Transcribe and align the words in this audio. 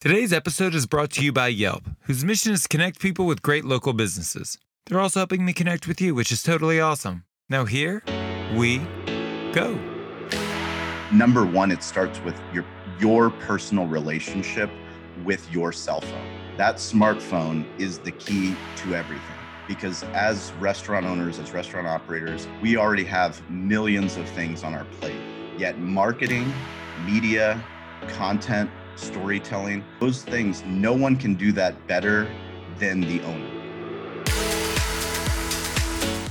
Today's 0.00 0.32
episode 0.32 0.74
is 0.74 0.86
brought 0.86 1.10
to 1.10 1.22
you 1.22 1.30
by 1.30 1.48
Yelp, 1.48 1.82
whose 2.04 2.24
mission 2.24 2.54
is 2.54 2.62
to 2.62 2.68
connect 2.68 3.00
people 3.00 3.26
with 3.26 3.42
great 3.42 3.66
local 3.66 3.92
businesses. 3.92 4.56
They're 4.86 4.98
also 4.98 5.20
helping 5.20 5.44
me 5.44 5.52
connect 5.52 5.86
with 5.86 6.00
you, 6.00 6.14
which 6.14 6.32
is 6.32 6.42
totally 6.42 6.80
awesome. 6.80 7.24
Now, 7.50 7.66
here 7.66 8.02
we 8.56 8.78
go. 9.52 9.78
Number 11.12 11.44
one, 11.44 11.70
it 11.70 11.82
starts 11.82 12.18
with 12.20 12.40
your 12.50 12.64
your 12.98 13.28
personal 13.28 13.86
relationship 13.86 14.70
with 15.22 15.46
your 15.52 15.70
cell 15.70 16.00
phone. 16.00 16.56
That 16.56 16.76
smartphone 16.76 17.66
is 17.78 17.98
the 17.98 18.12
key 18.12 18.56
to 18.76 18.94
everything 18.94 19.36
because 19.68 20.02
as 20.14 20.50
restaurant 20.60 21.04
owners, 21.04 21.38
as 21.38 21.52
restaurant 21.52 21.86
operators, 21.86 22.48
we 22.62 22.78
already 22.78 23.04
have 23.04 23.42
millions 23.50 24.16
of 24.16 24.26
things 24.30 24.64
on 24.64 24.72
our 24.72 24.86
plate. 24.98 25.20
Yet 25.58 25.78
marketing, 25.78 26.50
media, 27.04 27.62
content, 28.08 28.70
storytelling, 29.00 29.84
those 29.98 30.22
things, 30.22 30.62
no 30.66 30.92
one 30.92 31.16
can 31.16 31.34
do 31.34 31.52
that 31.52 31.86
better 31.86 32.30
than 32.78 33.00
the 33.00 33.20
owner. 33.22 33.50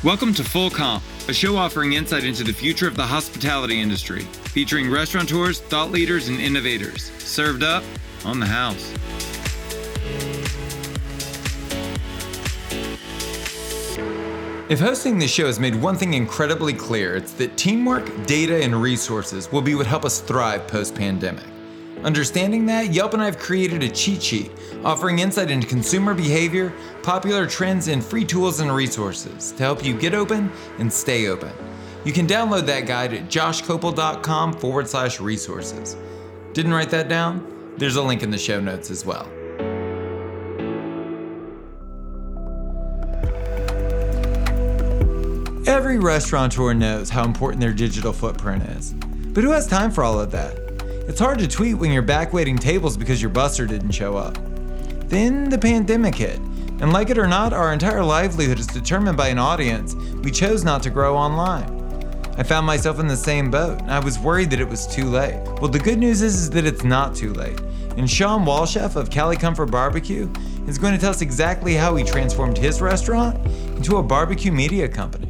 Welcome 0.01 0.33
to 0.35 0.43
Full 0.43 0.69
Comp, 0.69 1.03
a 1.27 1.33
show 1.33 1.57
offering 1.57 1.93
insight 1.93 2.23
into 2.23 2.43
the 2.43 2.53
future 2.53 2.87
of 2.87 2.95
the 2.95 3.05
hospitality 3.05 3.81
industry, 3.81 4.21
featuring 4.21 4.89
restaurateurs, 4.89 5.59
thought 5.59 5.91
leaders, 5.91 6.29
and 6.29 6.39
innovators. 6.39 7.11
Served 7.17 7.63
up 7.63 7.83
on 8.23 8.39
the 8.39 8.45
house. 8.45 8.93
If 14.69 14.79
hosting 14.79 15.17
this 15.17 15.31
show 15.31 15.47
has 15.47 15.59
made 15.59 15.73
one 15.73 15.95
thing 15.97 16.13
incredibly 16.13 16.73
clear, 16.73 17.15
it's 17.15 17.33
that 17.33 17.57
teamwork, 17.57 18.05
data, 18.27 18.63
and 18.63 18.79
resources 18.79 19.51
will 19.51 19.63
be 19.63 19.73
what 19.73 19.87
help 19.87 20.05
us 20.05 20.21
thrive 20.21 20.67
post 20.67 20.93
pandemic. 20.93 21.43
Understanding 22.03 22.65
that, 22.67 22.93
Yelp 22.93 23.13
and 23.13 23.21
I 23.21 23.25
have 23.25 23.37
created 23.37 23.83
a 23.83 23.89
cheat 23.89 24.23
sheet 24.23 24.51
offering 24.83 25.19
insight 25.19 25.51
into 25.51 25.67
consumer 25.67 26.13
behavior, 26.13 26.73
popular 27.03 27.45
trends, 27.45 27.89
and 27.89 28.03
free 28.03 28.23
tools 28.23 28.61
and 28.61 28.73
resources 28.73 29.51
to 29.53 29.63
help 29.63 29.83
you 29.83 29.93
get 29.97 30.13
open 30.13 30.51
and 30.77 30.91
stay 30.91 31.27
open. 31.27 31.51
You 32.05 32.13
can 32.13 32.25
download 32.25 32.65
that 32.67 32.85
guide 32.85 33.13
at 33.13 33.25
joshkopel.com 33.25 34.53
forward 34.53 34.87
slash 34.87 35.19
resources. 35.19 35.97
Didn't 36.53 36.73
write 36.73 36.89
that 36.91 37.09
down? 37.09 37.73
There's 37.77 37.97
a 37.97 38.01
link 38.01 38.23
in 38.23 38.31
the 38.31 38.37
show 38.37 38.59
notes 38.59 38.89
as 38.89 39.05
well. 39.05 39.27
Every 45.67 45.99
restaurateur 45.99 46.73
knows 46.73 47.09
how 47.09 47.25
important 47.25 47.61
their 47.61 47.73
digital 47.73 48.11
footprint 48.11 48.63
is. 48.63 48.93
But 48.93 49.43
who 49.43 49.51
has 49.51 49.67
time 49.67 49.91
for 49.91 50.03
all 50.03 50.19
of 50.19 50.31
that? 50.31 50.58
It's 51.09 51.19
hard 51.19 51.39
to 51.39 51.47
tweet 51.47 51.75
when 51.75 51.91
you're 51.91 52.03
back 52.03 52.33
waiting 52.33 52.55
tables 52.55 52.95
because 52.95 53.19
your 53.19 53.31
buster 53.31 53.65
didn't 53.65 53.93
show 53.93 54.15
up. 54.15 54.37
Then 55.09 55.49
the 55.49 55.57
pandemic 55.57 56.13
hit, 56.13 56.37
and 56.37 56.93
like 56.93 57.09
it 57.09 57.17
or 57.17 57.25
not, 57.25 57.51
our 57.51 57.73
entire 57.73 58.03
livelihood 58.03 58.59
is 58.59 58.67
determined 58.67 59.17
by 59.17 59.29
an 59.29 59.39
audience 59.39 59.95
we 59.95 60.29
chose 60.29 60.63
not 60.63 60.83
to 60.83 60.91
grow 60.91 61.17
online. 61.17 61.67
I 62.37 62.43
found 62.43 62.67
myself 62.67 62.99
in 62.99 63.07
the 63.07 63.17
same 63.17 63.49
boat, 63.49 63.81
and 63.81 63.91
I 63.91 63.97
was 63.97 64.19
worried 64.19 64.51
that 64.51 64.59
it 64.59 64.69
was 64.69 64.85
too 64.85 65.05
late. 65.05 65.41
Well, 65.59 65.71
the 65.71 65.79
good 65.79 65.97
news 65.97 66.21
is, 66.21 66.35
is 66.43 66.49
that 66.51 66.65
it's 66.65 66.83
not 66.83 67.15
too 67.15 67.33
late. 67.33 67.59
And 67.97 68.07
Shawn 68.07 68.45
Walchef 68.45 68.95
of 68.95 69.09
Cali 69.09 69.35
Comfort 69.35 69.71
Barbecue 69.71 70.31
is 70.67 70.77
going 70.77 70.93
to 70.93 70.99
tell 70.99 71.09
us 71.09 71.23
exactly 71.23 71.73
how 71.73 71.95
he 71.95 72.03
transformed 72.03 72.55
his 72.55 72.81
restaurant 72.81 73.43
into 73.75 73.97
a 73.97 74.03
barbecue 74.03 74.51
media 74.51 74.87
company. 74.87 75.28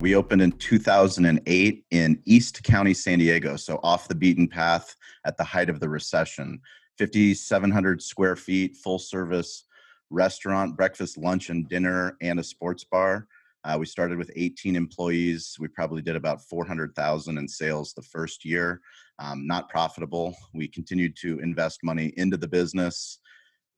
We 0.00 0.16
opened 0.16 0.42
in 0.42 0.52
2008 0.52 1.86
in 1.90 2.22
East 2.24 2.62
County, 2.62 2.94
San 2.94 3.18
Diego, 3.20 3.56
so 3.56 3.78
off 3.82 4.08
the 4.08 4.14
beaten 4.14 4.48
path 4.48 4.94
at 5.24 5.36
the 5.36 5.44
height 5.44 5.70
of 5.70 5.80
the 5.80 5.88
recession. 5.88 6.60
5,700 6.98 8.02
square 8.02 8.36
feet, 8.36 8.76
full 8.76 8.98
service 8.98 9.64
restaurant, 10.10 10.76
breakfast, 10.76 11.16
lunch, 11.16 11.48
and 11.50 11.68
dinner, 11.68 12.16
and 12.20 12.38
a 12.38 12.44
sports 12.44 12.84
bar. 12.84 13.26
Uh, 13.64 13.76
we 13.78 13.86
started 13.86 14.18
with 14.18 14.30
18 14.36 14.76
employees. 14.76 15.56
We 15.58 15.68
probably 15.68 16.02
did 16.02 16.16
about 16.16 16.42
400,000 16.42 17.38
in 17.38 17.48
sales 17.48 17.94
the 17.94 18.02
first 18.02 18.44
year. 18.44 18.80
Um, 19.18 19.46
not 19.46 19.70
profitable. 19.70 20.36
We 20.52 20.68
continued 20.68 21.16
to 21.22 21.38
invest 21.38 21.80
money 21.82 22.12
into 22.16 22.36
the 22.36 22.48
business. 22.48 23.20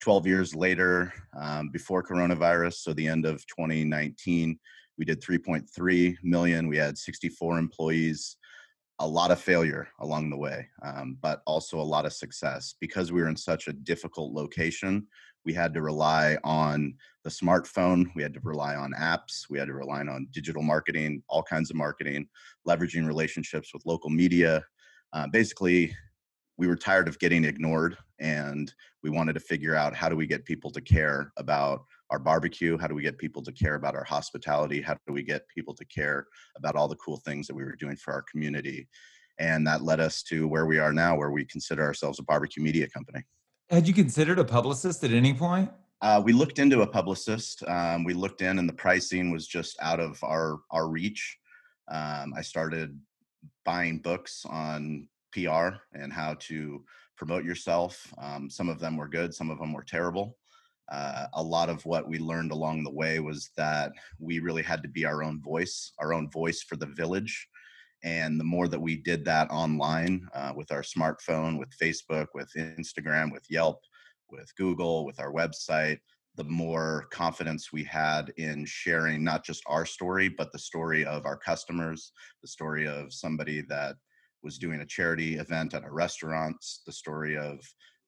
12 0.01 0.27
years 0.27 0.55
later, 0.55 1.13
um, 1.39 1.71
before 1.71 2.03
coronavirus, 2.03 2.75
so 2.75 2.93
the 2.93 3.07
end 3.07 3.25
of 3.25 3.47
2019, 3.47 4.59
we 4.99 5.05
did 5.05 5.23
3.3 5.23 6.17
million. 6.23 6.69
We 6.69 6.77
had 6.77 6.99
64 6.99 7.59
employees. 7.59 8.37
A 8.99 9.07
lot 9.07 9.31
of 9.31 9.39
failure 9.39 9.89
along 10.01 10.31
the 10.31 10.39
way, 10.39 10.69
um, 10.83 11.19
but 11.21 11.43
also 11.47 11.79
a 11.79 11.83
lot 11.83 12.07
of 12.07 12.15
success 12.15 12.77
because 12.81 13.13
we 13.13 13.21
were 13.21 13.29
in 13.29 13.37
such 13.37 13.69
a 13.69 13.75
difficult 13.75 14.33
location. 14.33 15.07
We 15.45 15.53
had 15.53 15.75
to 15.75 15.83
rely 15.83 16.39
on 16.45 16.95
the 17.23 17.29
smartphone. 17.29 18.07
We 18.15 18.23
had 18.23 18.33
to 18.35 18.41
rely 18.43 18.75
on 18.75 18.95
apps. 18.99 19.51
We 19.51 19.59
had 19.59 19.69
to 19.69 19.75
rely 19.75 20.01
on 20.01 20.29
digital 20.31 20.63
marketing, 20.63 21.23
all 21.29 21.43
kinds 21.43 21.69
of 21.69 21.77
marketing, 21.77 22.27
leveraging 22.67 23.07
relationships 23.07 23.75
with 23.75 23.85
local 23.85 24.09
media. 24.09 24.65
Uh, 25.13 25.27
basically, 25.27 25.95
we 26.57 26.67
were 26.67 26.77
tired 26.77 27.07
of 27.07 27.19
getting 27.19 27.45
ignored 27.45 27.99
and 28.19 28.73
we 29.03 29.11
wanted 29.11 29.35
to 29.35 29.41
figure 29.41 29.75
out 29.75 29.95
how 29.95 30.09
do 30.09 30.17
we 30.17 30.27
get 30.27 30.45
people 30.45 30.71
to 30.71 30.81
care 30.81 31.33
about 31.37 31.83
our 32.11 32.19
barbecue? 32.19 32.79
How 32.79 32.87
do 32.87 32.95
we 32.95 33.03
get 33.03 33.19
people 33.19 33.43
to 33.43 33.53
care 33.53 33.75
about 33.75 33.95
our 33.95 34.05
hospitality? 34.05 34.81
How 34.81 34.97
do 35.07 35.13
we 35.13 35.23
get 35.23 35.49
people 35.49 35.75
to 35.75 35.85
care 35.87 36.27
about 36.57 36.77
all 36.77 36.89
the 36.89 36.97
cool 36.97 37.19
things 37.19 37.47
that 37.47 37.55
we 37.55 37.65
were 37.65 37.77
doing 37.77 37.97
for 37.97 38.13
our 38.13 38.23
community? 38.23 38.89
And 39.39 39.67
that 39.67 39.83
led 39.83 40.01
us 40.01 40.23
to 40.25 40.49
where 40.49 40.67
we 40.67 40.79
are 40.79 40.93
now, 40.93 41.17
where 41.17 41.31
we 41.31 41.45
consider 41.45 41.83
ourselves 41.83 42.19
a 42.19 42.23
barbecue 42.23 42.63
media 42.63 42.89
company. 42.89 43.23
Had 43.69 43.89
you 43.89 43.95
considered 43.95 44.39
a 44.39 44.45
publicist 44.45 45.03
at 45.05 45.11
any 45.11 45.35
point? 45.35 45.71
Uh, 46.01 46.23
we 46.25 46.33
looked 46.33 46.59
into 46.59 46.83
a 46.83 46.87
publicist. 46.87 47.63
Um, 47.67 48.05
we 48.05 48.15
looked 48.15 48.43
in, 48.43 48.59
and 48.59 48.69
the 48.69 48.73
pricing 48.73 49.31
was 49.31 49.47
just 49.47 49.77
out 49.81 49.99
of 49.99 50.23
our 50.23 50.59
our 50.71 50.89
reach. 50.89 51.39
Um, 51.89 52.35
I 52.37 52.43
started 52.43 52.99
buying 53.65 53.99
books 53.99 54.45
on 54.49 55.09
PR 55.33 55.79
and 55.95 56.13
how 56.13 56.35
to 56.41 56.85
promote 57.17 57.45
yourself. 57.45 58.13
Um, 58.19 58.51
some 58.51 58.69
of 58.69 58.79
them 58.79 58.97
were 58.97 59.09
good, 59.09 59.35
some 59.35 59.51
of 59.51 59.59
them 59.59 59.73
were 59.73 59.83
terrible 59.83 60.37
uh, 60.91 61.27
a 61.35 61.43
lot 61.43 61.69
of 61.69 61.85
what 61.85 62.09
we 62.09 62.19
learned 62.19 62.53
along 62.53 62.85
the 62.85 62.91
way 62.91 63.19
was 63.19 63.51
that 63.57 63.93
we 64.19 64.39
really 64.39 64.63
had 64.63 64.83
to 64.83 64.89
be 64.89 65.05
our 65.05 65.23
own 65.23 65.41
voice, 65.41 65.93
our 65.99 66.13
own 66.13 66.31
voice 66.31 66.63
for 66.63 66.77
the 66.77 66.87
village. 66.87 67.49
And 68.05 68.39
the 68.39 68.45
more 68.45 68.69
that 68.69 68.81
we 68.81 68.97
did 68.97 69.25
that 69.25 69.51
online 69.51 70.29
uh, 70.35 70.53
with 70.55 70.71
our 70.71 70.83
smartphone, 70.83 71.59
with 71.59 71.77
Facebook, 71.81 72.29
with 72.35 72.51
Instagram, 72.57 73.33
with 73.33 73.45
Yelp, 73.49 73.81
with 74.31 74.55
Google, 74.57 75.05
with 75.05 75.19
our 75.19 75.33
website, 75.33 75.99
the 76.37 76.45
more 76.45 77.07
confidence 77.11 77.73
we 77.73 77.83
had 77.83 78.33
in 78.37 78.65
sharing 78.67 79.25
not 79.25 79.45
just 79.45 79.63
our 79.67 79.87
story, 79.87 80.29
but 80.29 80.53
the 80.53 80.59
story 80.59 81.05
of 81.05 81.25
our 81.25 81.37
customers, 81.37 82.13
the 82.43 82.49
story 82.49 82.87
of 82.87 83.13
somebody 83.13 83.63
that 83.63 83.97
was 84.43 84.59
doing 84.59 84.81
a 84.81 84.87
charity 84.87 85.37
event 85.37 85.75
at 85.75 85.85
a 85.85 85.91
restaurant, 85.91 86.57
the 86.85 86.93
story 86.93 87.37
of 87.37 87.59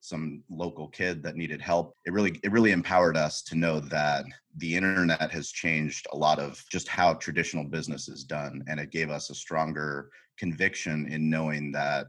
some 0.00 0.42
local 0.48 0.88
kid 0.88 1.22
that 1.22 1.36
needed 1.36 1.60
help 1.60 1.96
it 2.06 2.12
really 2.12 2.38
it 2.42 2.52
really 2.52 2.70
empowered 2.70 3.16
us 3.16 3.42
to 3.42 3.56
know 3.56 3.80
that 3.80 4.24
the 4.58 4.74
internet 4.76 5.30
has 5.30 5.50
changed 5.50 6.06
a 6.12 6.16
lot 6.16 6.38
of 6.38 6.64
just 6.70 6.88
how 6.88 7.14
traditional 7.14 7.64
business 7.64 8.08
is 8.08 8.24
done 8.24 8.62
and 8.68 8.78
it 8.78 8.90
gave 8.90 9.10
us 9.10 9.30
a 9.30 9.34
stronger 9.34 10.10
conviction 10.38 11.06
in 11.08 11.28
knowing 11.28 11.72
that 11.72 12.06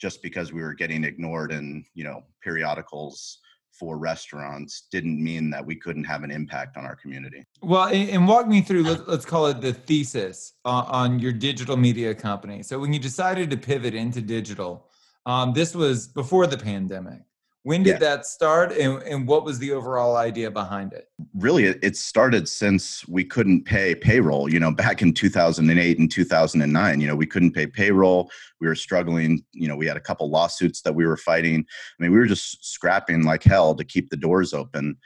just 0.00 0.22
because 0.22 0.52
we 0.52 0.62
were 0.62 0.74
getting 0.74 1.04
ignored 1.04 1.50
in 1.52 1.84
you 1.94 2.04
know 2.04 2.22
periodicals 2.42 3.38
for 3.72 3.96
restaurants 3.96 4.88
didn't 4.92 5.22
mean 5.22 5.48
that 5.48 5.64
we 5.64 5.74
couldn't 5.74 6.04
have 6.04 6.22
an 6.22 6.30
impact 6.30 6.76
on 6.76 6.84
our 6.84 6.94
community. 6.96 7.46
Well, 7.62 7.86
and 7.86 8.28
walk 8.28 8.46
me 8.46 8.60
through, 8.60 8.82
let's 8.82 9.24
call 9.24 9.46
it 9.46 9.62
the 9.62 9.72
thesis 9.72 10.52
on 10.66 11.18
your 11.18 11.32
digital 11.32 11.78
media 11.78 12.14
company. 12.14 12.62
So, 12.62 12.78
when 12.78 12.92
you 12.92 12.98
decided 12.98 13.48
to 13.50 13.56
pivot 13.56 13.94
into 13.94 14.20
digital, 14.20 14.90
um, 15.24 15.54
this 15.54 15.74
was 15.74 16.08
before 16.08 16.46
the 16.46 16.58
pandemic. 16.58 17.22
When 17.62 17.82
did 17.82 17.92
yeah. 17.92 17.98
that 17.98 18.26
start 18.26 18.72
and, 18.72 19.02
and 19.02 19.28
what 19.28 19.44
was 19.44 19.58
the 19.58 19.72
overall 19.72 20.16
idea 20.16 20.50
behind 20.50 20.94
it? 20.94 21.08
Really, 21.34 21.64
it 21.64 21.94
started 21.94 22.48
since 22.48 23.06
we 23.06 23.22
couldn't 23.22 23.64
pay 23.64 23.94
payroll. 23.94 24.50
You 24.50 24.60
know, 24.60 24.70
back 24.70 25.02
in 25.02 25.12
2008 25.12 25.98
and 25.98 26.10
2009, 26.10 27.00
you 27.00 27.06
know, 27.06 27.16
we 27.16 27.26
couldn't 27.26 27.52
pay 27.52 27.66
payroll. 27.66 28.30
We 28.60 28.66
were 28.66 28.74
struggling. 28.74 29.44
You 29.52 29.68
know, 29.68 29.76
we 29.76 29.86
had 29.86 29.98
a 29.98 30.00
couple 30.00 30.30
lawsuits 30.30 30.80
that 30.82 30.94
we 30.94 31.06
were 31.06 31.18
fighting. 31.18 31.56
I 31.58 32.02
mean, 32.02 32.12
we 32.12 32.18
were 32.18 32.26
just 32.26 32.64
scrapping 32.64 33.24
like 33.24 33.42
hell 33.42 33.74
to 33.74 33.84
keep 33.84 34.08
the 34.08 34.16
doors 34.16 34.54
open. 34.54 34.96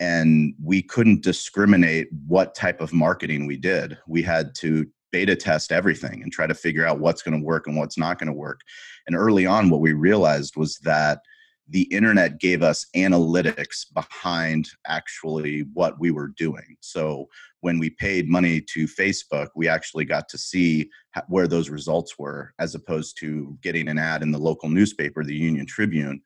And 0.00 0.54
we 0.62 0.80
couldn't 0.80 1.22
discriminate 1.22 2.08
what 2.26 2.54
type 2.54 2.80
of 2.80 2.92
marketing 2.92 3.46
we 3.46 3.58
did. 3.58 3.98
We 4.06 4.22
had 4.22 4.54
to 4.56 4.86
beta 5.10 5.36
test 5.36 5.72
everything 5.72 6.22
and 6.22 6.32
try 6.32 6.46
to 6.46 6.54
figure 6.54 6.86
out 6.86 7.00
what's 7.00 7.22
going 7.22 7.38
to 7.38 7.44
work 7.44 7.66
and 7.66 7.76
what's 7.76 7.98
not 7.98 8.18
going 8.18 8.28
to 8.28 8.32
work. 8.32 8.60
And 9.06 9.16
early 9.16 9.44
on, 9.44 9.68
what 9.68 9.80
we 9.80 9.92
realized 9.92 10.56
was 10.56 10.78
that 10.78 11.20
the 11.70 11.82
internet 11.82 12.40
gave 12.40 12.62
us 12.62 12.86
analytics 12.96 13.92
behind 13.92 14.68
actually 14.86 15.66
what 15.74 16.00
we 16.00 16.10
were 16.10 16.28
doing. 16.28 16.76
So 16.80 17.28
when 17.60 17.78
we 17.78 17.90
paid 17.90 18.28
money 18.28 18.60
to 18.72 18.86
Facebook, 18.86 19.48
we 19.54 19.68
actually 19.68 20.04
got 20.04 20.28
to 20.30 20.38
see 20.38 20.88
where 21.28 21.46
those 21.46 21.68
results 21.68 22.18
were, 22.18 22.54
as 22.58 22.74
opposed 22.74 23.18
to 23.20 23.58
getting 23.62 23.88
an 23.88 23.98
ad 23.98 24.22
in 24.22 24.30
the 24.30 24.38
local 24.38 24.68
newspaper, 24.68 25.24
the 25.24 25.34
Union 25.34 25.66
Tribune. 25.66 26.22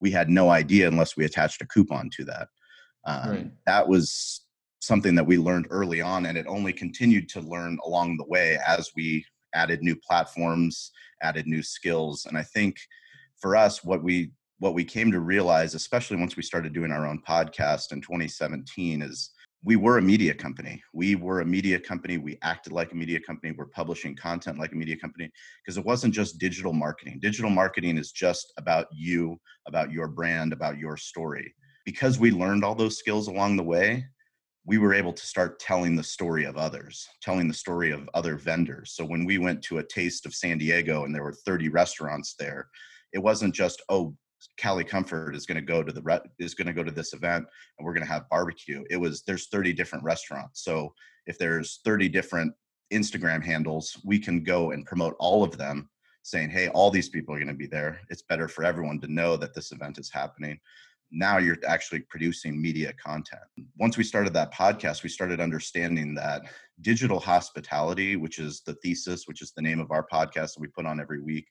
we 0.00 0.10
had 0.10 0.28
no 0.28 0.50
idea 0.50 0.86
unless 0.88 1.16
we 1.16 1.24
attached 1.24 1.62
a 1.62 1.66
coupon 1.66 2.10
to 2.10 2.24
that. 2.24 2.48
Um, 3.06 3.30
right. 3.30 3.50
That 3.66 3.88
was 3.88 4.44
something 4.80 5.14
that 5.14 5.26
we 5.26 5.38
learned 5.38 5.66
early 5.70 6.00
on, 6.00 6.26
and 6.26 6.36
it 6.36 6.46
only 6.46 6.72
continued 6.72 7.28
to 7.30 7.40
learn 7.40 7.78
along 7.84 8.16
the 8.16 8.26
way 8.26 8.58
as 8.66 8.90
we 8.94 9.24
added 9.54 9.82
new 9.82 9.96
platforms, 9.96 10.92
added 11.22 11.46
new 11.46 11.62
skills. 11.62 12.26
And 12.26 12.36
I 12.36 12.42
think 12.42 12.76
for 13.38 13.56
us, 13.56 13.82
what 13.82 14.02
we 14.02 14.32
what 14.58 14.74
we 14.74 14.84
came 14.84 15.12
to 15.12 15.20
realize, 15.20 15.74
especially 15.74 16.16
once 16.16 16.36
we 16.36 16.42
started 16.42 16.72
doing 16.72 16.90
our 16.90 17.06
own 17.06 17.20
podcast 17.26 17.92
in 17.92 18.00
2017, 18.00 19.02
is 19.02 19.30
we 19.62 19.76
were 19.76 19.98
a 19.98 20.02
media 20.02 20.32
company. 20.32 20.82
We 20.94 21.16
were 21.16 21.40
a 21.40 21.44
media 21.44 21.78
company. 21.78 22.18
We 22.18 22.38
acted 22.42 22.72
like 22.72 22.92
a 22.92 22.96
media 22.96 23.20
company. 23.20 23.52
We're 23.52 23.66
publishing 23.66 24.14
content 24.14 24.58
like 24.58 24.72
a 24.72 24.76
media 24.76 24.96
company 24.96 25.30
because 25.64 25.76
it 25.76 25.84
wasn't 25.84 26.14
just 26.14 26.38
digital 26.38 26.72
marketing. 26.72 27.18
Digital 27.20 27.50
marketing 27.50 27.98
is 27.98 28.12
just 28.12 28.52
about 28.58 28.86
you, 28.92 29.38
about 29.66 29.90
your 29.90 30.08
brand, 30.08 30.52
about 30.52 30.78
your 30.78 30.96
story. 30.96 31.54
Because 31.84 32.18
we 32.18 32.30
learned 32.30 32.64
all 32.64 32.74
those 32.74 32.98
skills 32.98 33.28
along 33.28 33.56
the 33.56 33.62
way, 33.62 34.06
we 34.64 34.78
were 34.78 34.94
able 34.94 35.12
to 35.12 35.26
start 35.26 35.60
telling 35.60 35.94
the 35.94 36.02
story 36.02 36.44
of 36.44 36.56
others, 36.56 37.06
telling 37.22 37.46
the 37.46 37.54
story 37.54 37.92
of 37.92 38.08
other 38.14 38.36
vendors. 38.36 38.92
So 38.92 39.04
when 39.04 39.24
we 39.24 39.38
went 39.38 39.62
to 39.64 39.78
a 39.78 39.84
taste 39.84 40.26
of 40.26 40.34
San 40.34 40.58
Diego 40.58 41.04
and 41.04 41.14
there 41.14 41.22
were 41.22 41.32
30 41.32 41.68
restaurants 41.68 42.34
there, 42.38 42.68
it 43.12 43.18
wasn't 43.18 43.54
just, 43.54 43.82
oh, 43.88 44.14
Cali 44.56 44.84
Comfort 44.84 45.34
is 45.34 45.46
going 45.46 45.56
to 45.56 45.66
go 45.66 45.82
to 45.82 45.92
the 45.92 46.02
re- 46.02 46.20
is 46.38 46.54
going 46.54 46.66
to 46.66 46.72
go 46.72 46.82
to 46.82 46.90
this 46.90 47.12
event 47.12 47.46
and 47.78 47.84
we're 47.84 47.92
going 47.92 48.06
to 48.06 48.12
have 48.12 48.28
barbecue. 48.30 48.84
It 48.90 48.96
was 48.96 49.22
there's 49.22 49.48
30 49.48 49.72
different 49.72 50.04
restaurants. 50.04 50.62
So 50.62 50.94
if 51.26 51.38
there's 51.38 51.80
30 51.84 52.08
different 52.08 52.52
Instagram 52.92 53.44
handles, 53.44 54.00
we 54.04 54.18
can 54.18 54.42
go 54.42 54.70
and 54.70 54.86
promote 54.86 55.16
all 55.18 55.42
of 55.42 55.58
them 55.58 55.88
saying, 56.22 56.50
"Hey, 56.50 56.68
all 56.68 56.90
these 56.90 57.08
people 57.08 57.34
are 57.34 57.38
going 57.38 57.48
to 57.48 57.54
be 57.54 57.66
there. 57.66 58.00
It's 58.10 58.22
better 58.22 58.48
for 58.48 58.64
everyone 58.64 59.00
to 59.00 59.12
know 59.12 59.36
that 59.36 59.54
this 59.54 59.72
event 59.72 59.98
is 59.98 60.10
happening." 60.10 60.58
Now 61.12 61.38
you're 61.38 61.58
actually 61.66 62.00
producing 62.00 62.60
media 62.60 62.92
content. 62.94 63.42
Once 63.78 63.96
we 63.96 64.02
started 64.02 64.32
that 64.34 64.52
podcast, 64.52 65.04
we 65.04 65.08
started 65.08 65.40
understanding 65.40 66.14
that 66.16 66.42
digital 66.80 67.20
hospitality, 67.20 68.16
which 68.16 68.40
is 68.40 68.62
the 68.62 68.74
thesis, 68.74 69.28
which 69.28 69.40
is 69.40 69.52
the 69.52 69.62
name 69.62 69.78
of 69.78 69.92
our 69.92 70.06
podcast 70.06 70.54
that 70.54 70.60
we 70.60 70.66
put 70.66 70.84
on 70.84 71.00
every 71.00 71.20
week, 71.20 71.46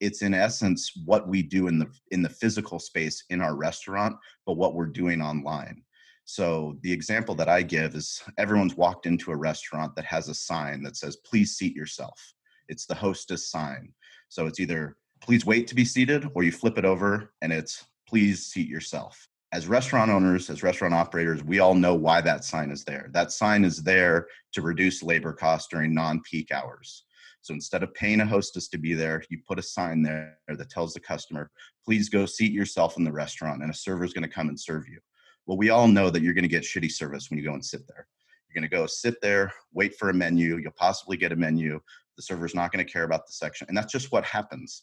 it's 0.00 0.22
in 0.22 0.34
essence 0.34 0.92
what 1.04 1.28
we 1.28 1.42
do 1.42 1.68
in 1.68 1.78
the 1.78 1.86
in 2.10 2.22
the 2.22 2.28
physical 2.28 2.78
space 2.78 3.24
in 3.30 3.40
our 3.40 3.56
restaurant 3.56 4.16
but 4.46 4.56
what 4.56 4.74
we're 4.74 4.86
doing 4.86 5.20
online. 5.20 5.82
So 6.24 6.76
the 6.82 6.92
example 6.92 7.34
that 7.36 7.48
i 7.48 7.62
give 7.62 7.94
is 7.94 8.22
everyone's 8.36 8.76
walked 8.76 9.06
into 9.06 9.32
a 9.32 9.36
restaurant 9.36 9.96
that 9.96 10.04
has 10.04 10.28
a 10.28 10.34
sign 10.34 10.82
that 10.82 10.96
says 10.96 11.16
please 11.16 11.56
seat 11.56 11.74
yourself. 11.74 12.34
It's 12.68 12.86
the 12.86 12.94
hostess 12.94 13.50
sign. 13.50 13.92
So 14.28 14.46
it's 14.46 14.60
either 14.60 14.96
please 15.20 15.44
wait 15.46 15.66
to 15.68 15.74
be 15.74 15.84
seated 15.84 16.28
or 16.34 16.42
you 16.42 16.52
flip 16.52 16.78
it 16.78 16.84
over 16.84 17.32
and 17.42 17.52
it's 17.52 17.84
please 18.06 18.46
seat 18.46 18.68
yourself. 18.68 19.28
As 19.52 19.66
restaurant 19.66 20.10
owners 20.10 20.50
as 20.50 20.62
restaurant 20.62 20.94
operators 20.94 21.42
we 21.42 21.58
all 21.58 21.74
know 21.74 21.94
why 21.94 22.20
that 22.20 22.44
sign 22.44 22.70
is 22.70 22.84
there. 22.84 23.08
That 23.12 23.32
sign 23.32 23.64
is 23.64 23.82
there 23.82 24.28
to 24.52 24.62
reduce 24.62 25.02
labor 25.02 25.32
costs 25.32 25.68
during 25.68 25.94
non-peak 25.94 26.52
hours 26.52 27.04
so 27.48 27.54
instead 27.54 27.82
of 27.82 27.94
paying 27.94 28.20
a 28.20 28.26
hostess 28.26 28.68
to 28.68 28.76
be 28.76 28.92
there, 28.92 29.24
you 29.30 29.38
put 29.48 29.58
a 29.58 29.62
sign 29.62 30.02
there 30.02 30.36
that 30.48 30.68
tells 30.68 30.92
the 30.92 31.00
customer, 31.00 31.50
please 31.82 32.10
go 32.10 32.26
seat 32.26 32.52
yourself 32.52 32.98
in 32.98 33.04
the 33.04 33.10
restaurant 33.10 33.62
and 33.62 33.70
a 33.70 33.74
server 33.74 34.04
is 34.04 34.12
going 34.12 34.22
to 34.22 34.28
come 34.28 34.50
and 34.50 34.60
serve 34.60 34.86
you. 34.86 35.00
Well, 35.46 35.56
we 35.56 35.70
all 35.70 35.88
know 35.88 36.10
that 36.10 36.20
you're 36.20 36.34
going 36.34 36.42
to 36.42 36.48
get 36.48 36.62
shitty 36.62 36.92
service 36.92 37.30
when 37.30 37.38
you 37.38 37.44
go 37.46 37.54
and 37.54 37.64
sit 37.64 37.88
there. 37.88 38.06
You're 38.46 38.60
going 38.60 38.70
to 38.70 38.76
go 38.76 38.84
sit 38.84 39.18
there, 39.22 39.50
wait 39.72 39.96
for 39.96 40.10
a 40.10 40.14
menu. 40.14 40.58
You'll 40.58 40.72
possibly 40.72 41.16
get 41.16 41.32
a 41.32 41.36
menu. 41.36 41.80
The 42.16 42.22
server's 42.22 42.54
not 42.54 42.70
going 42.70 42.84
to 42.84 42.92
care 42.92 43.04
about 43.04 43.26
the 43.26 43.32
section. 43.32 43.66
And 43.66 43.76
that's 43.76 43.92
just 43.92 44.12
what 44.12 44.24
happens. 44.24 44.82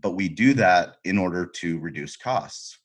But 0.00 0.12
we 0.12 0.28
do 0.28 0.54
that 0.54 0.98
in 1.02 1.18
order 1.18 1.44
to 1.44 1.80
reduce 1.80 2.16
costs. 2.16 2.78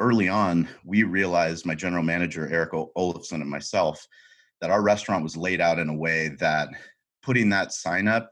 Early 0.00 0.28
on, 0.28 0.68
we 0.84 1.04
realized, 1.04 1.66
my 1.66 1.76
general 1.76 2.02
manager, 2.02 2.52
Eric 2.52 2.70
Olafson, 2.96 3.42
and 3.42 3.50
myself, 3.50 4.04
that 4.60 4.70
our 4.70 4.82
restaurant 4.82 5.22
was 5.22 5.36
laid 5.36 5.60
out 5.60 5.78
in 5.78 5.88
a 5.88 5.94
way 5.94 6.30
that 6.40 6.70
putting 7.24 7.48
that 7.50 7.72
sign 7.72 8.06
up 8.06 8.30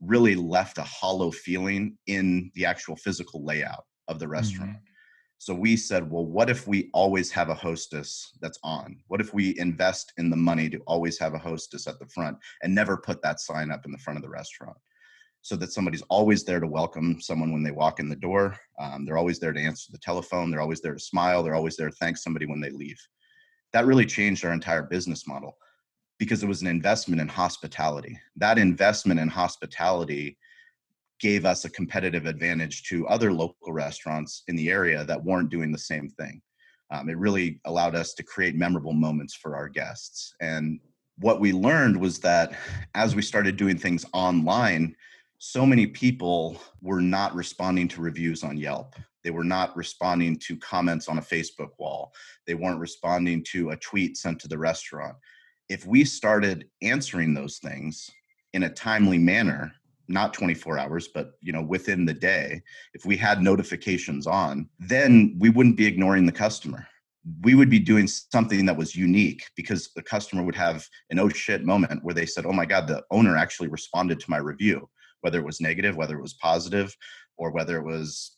really 0.00 0.34
left 0.34 0.78
a 0.78 0.82
hollow 0.82 1.30
feeling 1.30 1.96
in 2.06 2.50
the 2.54 2.64
actual 2.64 2.96
physical 2.96 3.44
layout 3.44 3.84
of 4.08 4.18
the 4.18 4.26
restaurant. 4.26 4.70
Mm-hmm. 4.70 4.84
So 5.38 5.54
we 5.54 5.76
said, 5.76 6.10
well, 6.10 6.26
what 6.26 6.50
if 6.50 6.66
we 6.66 6.90
always 6.92 7.30
have 7.30 7.48
a 7.48 7.54
hostess 7.54 8.36
that's 8.42 8.58
on? 8.62 8.98
What 9.08 9.22
if 9.22 9.32
we 9.32 9.58
invest 9.58 10.12
in 10.18 10.28
the 10.28 10.36
money 10.36 10.68
to 10.68 10.80
always 10.86 11.18
have 11.18 11.32
a 11.32 11.38
hostess 11.38 11.86
at 11.86 11.98
the 11.98 12.06
front 12.06 12.36
and 12.62 12.74
never 12.74 12.98
put 12.98 13.22
that 13.22 13.40
sign 13.40 13.70
up 13.70 13.86
in 13.86 13.92
the 13.92 13.98
front 13.98 14.18
of 14.18 14.22
the 14.22 14.28
restaurant? 14.28 14.76
So 15.40 15.56
that 15.56 15.72
somebody's 15.72 16.02
always 16.10 16.44
there 16.44 16.60
to 16.60 16.66
welcome 16.66 17.22
someone 17.22 17.54
when 17.54 17.62
they 17.62 17.70
walk 17.70 18.00
in 18.00 18.10
the 18.10 18.16
door. 18.16 18.54
Um, 18.78 19.06
they're 19.06 19.16
always 19.16 19.38
there 19.38 19.54
to 19.54 19.60
answer 19.60 19.90
the 19.90 19.98
telephone. 19.98 20.50
They're 20.50 20.60
always 20.60 20.82
there 20.82 20.92
to 20.92 21.00
smile. 21.00 21.42
They're 21.42 21.54
always 21.54 21.76
there 21.76 21.88
to 21.88 21.96
thank 21.96 22.18
somebody 22.18 22.44
when 22.44 22.60
they 22.60 22.70
leave. 22.70 23.00
That 23.72 23.86
really 23.86 24.04
changed 24.04 24.44
our 24.44 24.52
entire 24.52 24.82
business 24.82 25.26
model 25.26 25.56
because 26.20 26.42
it 26.42 26.46
was 26.46 26.60
an 26.60 26.68
investment 26.68 27.18
in 27.18 27.26
hospitality. 27.26 28.20
That 28.36 28.58
investment 28.58 29.18
in 29.18 29.26
hospitality 29.26 30.36
gave 31.18 31.46
us 31.46 31.64
a 31.64 31.70
competitive 31.70 32.26
advantage 32.26 32.82
to 32.84 33.08
other 33.08 33.32
local 33.32 33.72
restaurants 33.72 34.42
in 34.46 34.54
the 34.54 34.68
area 34.68 35.02
that 35.06 35.24
weren't 35.24 35.48
doing 35.48 35.72
the 35.72 35.78
same 35.78 36.10
thing. 36.10 36.42
Um, 36.90 37.08
it 37.08 37.16
really 37.16 37.58
allowed 37.64 37.94
us 37.94 38.12
to 38.14 38.22
create 38.22 38.54
memorable 38.54 38.92
moments 38.92 39.34
for 39.34 39.56
our 39.56 39.66
guests. 39.66 40.34
And 40.42 40.78
what 41.16 41.40
we 41.40 41.52
learned 41.52 41.98
was 41.98 42.18
that 42.18 42.52
as 42.94 43.16
we 43.16 43.22
started 43.22 43.56
doing 43.56 43.78
things 43.78 44.04
online, 44.12 44.94
so 45.38 45.64
many 45.64 45.86
people 45.86 46.60
were 46.82 47.00
not 47.00 47.34
responding 47.34 47.88
to 47.88 48.02
reviews 48.02 48.44
on 48.44 48.58
Yelp. 48.58 48.94
They 49.24 49.30
were 49.30 49.44
not 49.44 49.74
responding 49.74 50.38
to 50.40 50.58
comments 50.58 51.08
on 51.08 51.16
a 51.16 51.22
Facebook 51.22 51.70
wall. 51.78 52.12
They 52.46 52.54
weren't 52.54 52.78
responding 52.78 53.42
to 53.52 53.70
a 53.70 53.76
tweet 53.78 54.18
sent 54.18 54.38
to 54.40 54.48
the 54.48 54.58
restaurant 54.58 55.16
if 55.70 55.86
we 55.86 56.04
started 56.04 56.66
answering 56.82 57.32
those 57.32 57.58
things 57.58 58.10
in 58.52 58.64
a 58.64 58.68
timely 58.68 59.16
manner 59.16 59.72
not 60.08 60.34
24 60.34 60.76
hours 60.76 61.08
but 61.14 61.34
you 61.40 61.52
know 61.52 61.62
within 61.62 62.04
the 62.04 62.12
day 62.12 62.60
if 62.92 63.06
we 63.06 63.16
had 63.16 63.40
notifications 63.40 64.26
on 64.26 64.68
then 64.80 65.36
we 65.38 65.48
wouldn't 65.48 65.76
be 65.76 65.86
ignoring 65.86 66.26
the 66.26 66.32
customer. 66.32 66.86
We 67.42 67.54
would 67.54 67.68
be 67.68 67.78
doing 67.78 68.06
something 68.08 68.64
that 68.64 68.76
was 68.76 68.96
unique 68.96 69.44
because 69.54 69.90
the 69.94 70.02
customer 70.02 70.42
would 70.42 70.54
have 70.56 70.86
an 71.10 71.18
oh 71.18 71.28
shit 71.28 71.64
moment 71.64 72.02
where 72.02 72.14
they 72.14 72.26
said 72.26 72.44
oh 72.44 72.52
my 72.52 72.66
god 72.66 72.88
the 72.88 73.04
owner 73.10 73.36
actually 73.36 73.68
responded 73.68 74.18
to 74.20 74.30
my 74.30 74.38
review 74.38 74.88
whether 75.20 75.38
it 75.38 75.46
was 75.46 75.60
negative 75.60 75.96
whether 75.96 76.18
it 76.18 76.22
was 76.22 76.34
positive 76.34 76.94
or 77.36 77.52
whether 77.52 77.76
it 77.78 77.84
was 77.84 78.36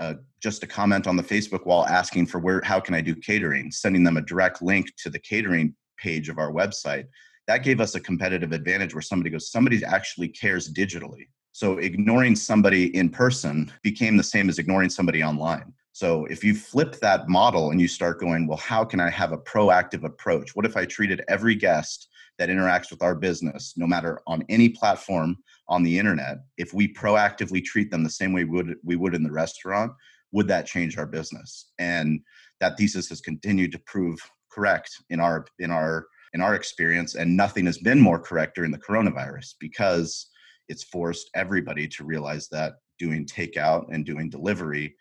uh, 0.00 0.14
just 0.42 0.64
a 0.64 0.66
comment 0.66 1.06
on 1.06 1.16
the 1.16 1.22
facebook 1.22 1.64
wall 1.66 1.86
asking 1.86 2.26
for 2.26 2.40
where 2.40 2.60
how 2.64 2.80
can 2.80 2.94
i 2.94 3.00
do 3.00 3.14
catering? 3.14 3.70
Sending 3.70 4.02
them 4.02 4.16
a 4.16 4.22
direct 4.22 4.60
link 4.60 4.86
to 4.96 5.08
the 5.08 5.20
catering 5.20 5.76
page 5.98 6.28
of 6.28 6.38
our 6.38 6.52
website, 6.52 7.06
that 7.46 7.64
gave 7.64 7.80
us 7.80 7.94
a 7.94 8.00
competitive 8.00 8.52
advantage 8.52 8.94
where 8.94 9.02
somebody 9.02 9.30
goes, 9.30 9.50
somebody 9.50 9.84
actually 9.84 10.28
cares 10.28 10.72
digitally. 10.72 11.28
So 11.52 11.78
ignoring 11.78 12.36
somebody 12.36 12.96
in 12.96 13.10
person 13.10 13.70
became 13.82 14.16
the 14.16 14.22
same 14.22 14.48
as 14.48 14.58
ignoring 14.58 14.90
somebody 14.90 15.22
online. 15.22 15.72
So 15.92 16.24
if 16.26 16.42
you 16.42 16.54
flip 16.54 16.96
that 17.00 17.28
model 17.28 17.70
and 17.70 17.80
you 17.80 17.88
start 17.88 18.18
going, 18.18 18.46
well, 18.46 18.56
how 18.56 18.84
can 18.84 19.00
I 19.00 19.10
have 19.10 19.32
a 19.32 19.38
proactive 19.38 20.04
approach? 20.04 20.56
What 20.56 20.64
if 20.64 20.76
I 20.76 20.86
treated 20.86 21.22
every 21.28 21.54
guest 21.54 22.08
that 22.38 22.48
interacts 22.48 22.90
with 22.90 23.02
our 23.02 23.14
business, 23.14 23.74
no 23.76 23.86
matter 23.86 24.20
on 24.26 24.42
any 24.48 24.70
platform 24.70 25.36
on 25.68 25.82
the 25.82 25.98
internet, 25.98 26.38
if 26.56 26.72
we 26.72 26.92
proactively 26.94 27.62
treat 27.62 27.90
them 27.90 28.02
the 28.02 28.10
same 28.10 28.32
way 28.32 28.44
we 28.44 28.56
would, 28.56 28.76
we 28.82 28.96
would 28.96 29.14
in 29.14 29.22
the 29.22 29.30
restaurant, 29.30 29.92
would 30.32 30.48
that 30.48 30.64
change 30.64 30.96
our 30.96 31.06
business? 31.06 31.72
And 31.78 32.20
that 32.60 32.78
thesis 32.78 33.10
has 33.10 33.20
continued 33.20 33.72
to 33.72 33.78
prove 33.80 34.18
correct 34.52 34.90
in 35.10 35.20
our 35.20 35.46
in 35.58 35.70
our 35.70 36.06
in 36.34 36.40
our 36.40 36.54
experience 36.54 37.14
and 37.14 37.36
nothing 37.36 37.66
has 37.66 37.78
been 37.78 38.00
more 38.00 38.18
correct 38.18 38.54
during 38.54 38.70
the 38.70 38.78
coronavirus 38.78 39.54
because 39.60 40.28
it's 40.68 40.84
forced 40.84 41.30
everybody 41.34 41.86
to 41.86 42.04
realize 42.04 42.48
that 42.48 42.74
doing 42.98 43.26
takeout 43.26 43.84
and 43.92 44.06
doing 44.06 44.30
delivery 44.30 44.94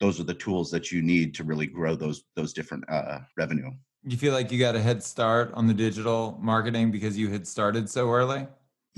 those 0.00 0.20
are 0.20 0.24
the 0.24 0.34
tools 0.34 0.70
that 0.70 0.92
you 0.92 1.00
need 1.02 1.34
to 1.34 1.44
really 1.44 1.66
grow 1.66 1.94
those 1.94 2.24
those 2.34 2.52
different 2.52 2.84
uh, 2.88 3.18
revenue 3.36 3.70
you 4.04 4.16
feel 4.16 4.32
like 4.32 4.52
you 4.52 4.58
got 4.58 4.76
a 4.76 4.80
head 4.80 5.02
start 5.02 5.50
on 5.54 5.66
the 5.66 5.74
digital 5.74 6.38
marketing 6.40 6.90
because 6.90 7.18
you 7.18 7.28
had 7.28 7.46
started 7.46 7.88
so 7.88 8.10
early 8.10 8.46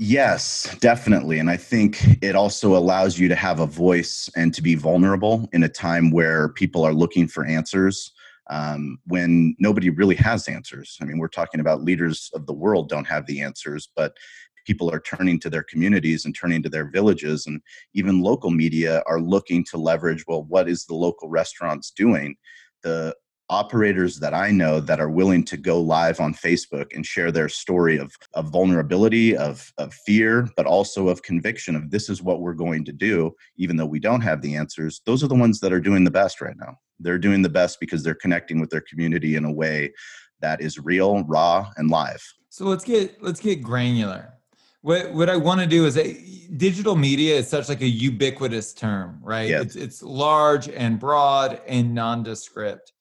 Yes, 0.01 0.77
definitely. 0.79 1.39
And 1.39 1.49
I 1.49 1.57
think 1.57 2.23
it 2.23 2.33
also 2.33 2.77
allows 2.77 3.19
you 3.19 3.27
to 3.27 3.35
have 3.35 3.59
a 3.59 3.65
voice 3.65 4.29
and 4.33 4.53
to 4.53 4.61
be 4.61 4.73
vulnerable 4.73 5.49
in 5.51 5.63
a 5.63 5.67
time 5.67 6.09
where 6.09 6.47
people 6.47 6.85
are 6.85 6.93
looking 6.93 7.27
for 7.27 7.43
answers 7.43 8.13
um, 8.49 8.97
when 9.05 9.55
nobody 9.59 9.89
really 9.89 10.15
has 10.15 10.47
answers. 10.47 10.97
I 11.01 11.05
mean, 11.05 11.19
we're 11.19 11.27
talking 11.27 11.59
about 11.59 11.83
leaders 11.83 12.29
of 12.33 12.45
the 12.45 12.53
world 12.53 12.89
don't 12.89 13.07
have 13.07 13.25
the 13.25 13.41
answers, 13.41 13.89
but 13.95 14.17
people 14.65 14.91
are 14.91 14.99
turning 14.99 15.39
to 15.39 15.49
their 15.49 15.63
communities 15.63 16.25
and 16.25 16.35
turning 16.35 16.61
to 16.63 16.69
their 16.69 16.89
villages, 16.89 17.47
and 17.47 17.61
even 17.93 18.21
local 18.21 18.51
media 18.51 19.03
are 19.07 19.21
looking 19.21 19.63
to 19.65 19.77
leverage. 19.77 20.23
Well, 20.27 20.43
what 20.43 20.67
is 20.67 20.85
the 20.85 20.95
local 20.95 21.29
restaurants 21.29 21.91
doing? 21.91 22.35
The 22.83 23.15
operators 23.49 24.19
that 24.19 24.33
I 24.33 24.51
know 24.51 24.79
that 24.79 24.99
are 24.99 25.09
willing 25.09 25.43
to 25.45 25.57
go 25.57 25.79
live 25.79 26.19
on 26.19 26.33
Facebook 26.33 26.95
and 26.95 27.05
share 27.05 27.31
their 27.31 27.49
story 27.49 27.97
of, 27.97 28.15
of 28.33 28.49
vulnerability, 28.49 29.35
of, 29.35 29.73
of 29.77 29.93
fear, 30.05 30.47
but 30.55 30.65
also 30.65 31.09
of 31.09 31.23
conviction 31.23 31.75
of 31.75 31.89
this 31.89 32.09
is 32.09 32.21
what 32.21 32.41
we're 32.41 32.53
going 32.53 32.85
to 32.85 32.91
do, 32.91 33.35
even 33.57 33.75
though 33.75 33.85
we 33.85 33.99
don't 33.99 34.21
have 34.21 34.41
the 34.41 34.55
answers, 34.55 35.01
those 35.05 35.23
are 35.23 35.27
the 35.27 35.35
ones 35.35 35.59
that 35.59 35.73
are 35.73 35.79
doing 35.79 36.03
the 36.03 36.11
best 36.11 36.41
right 36.41 36.57
now. 36.57 36.77
They're 36.99 37.17
doing 37.17 37.41
the 37.41 37.49
best 37.49 37.79
because 37.79 38.03
they're 38.03 38.13
connecting 38.13 38.59
with 38.59 38.69
their 38.69 38.81
community 38.81 39.35
in 39.35 39.45
a 39.45 39.51
way 39.51 39.93
that 40.41 40.61
is 40.61 40.77
real, 40.79 41.23
raw, 41.23 41.69
and 41.77 41.89
live. 41.89 42.23
So 42.49 42.65
let's 42.65 42.83
get 42.83 43.21
let's 43.21 43.39
get 43.39 43.61
granular. 43.61 44.33
What 44.81 45.13
what 45.13 45.29
I 45.29 45.37
want 45.37 45.61
to 45.61 45.67
do 45.67 45.85
is 45.85 45.97
a, 45.97 46.13
digital 46.57 46.95
media 46.95 47.37
is 47.37 47.47
such 47.47 47.69
like 47.69 47.81
a 47.81 47.87
ubiquitous 47.87 48.73
term, 48.73 49.19
right? 49.21 49.49
Yes. 49.49 49.63
It's 49.63 49.75
it's 49.75 50.03
large 50.03 50.67
and 50.69 50.99
broad 50.99 51.61
and 51.67 51.93
nondescript. 51.93 52.93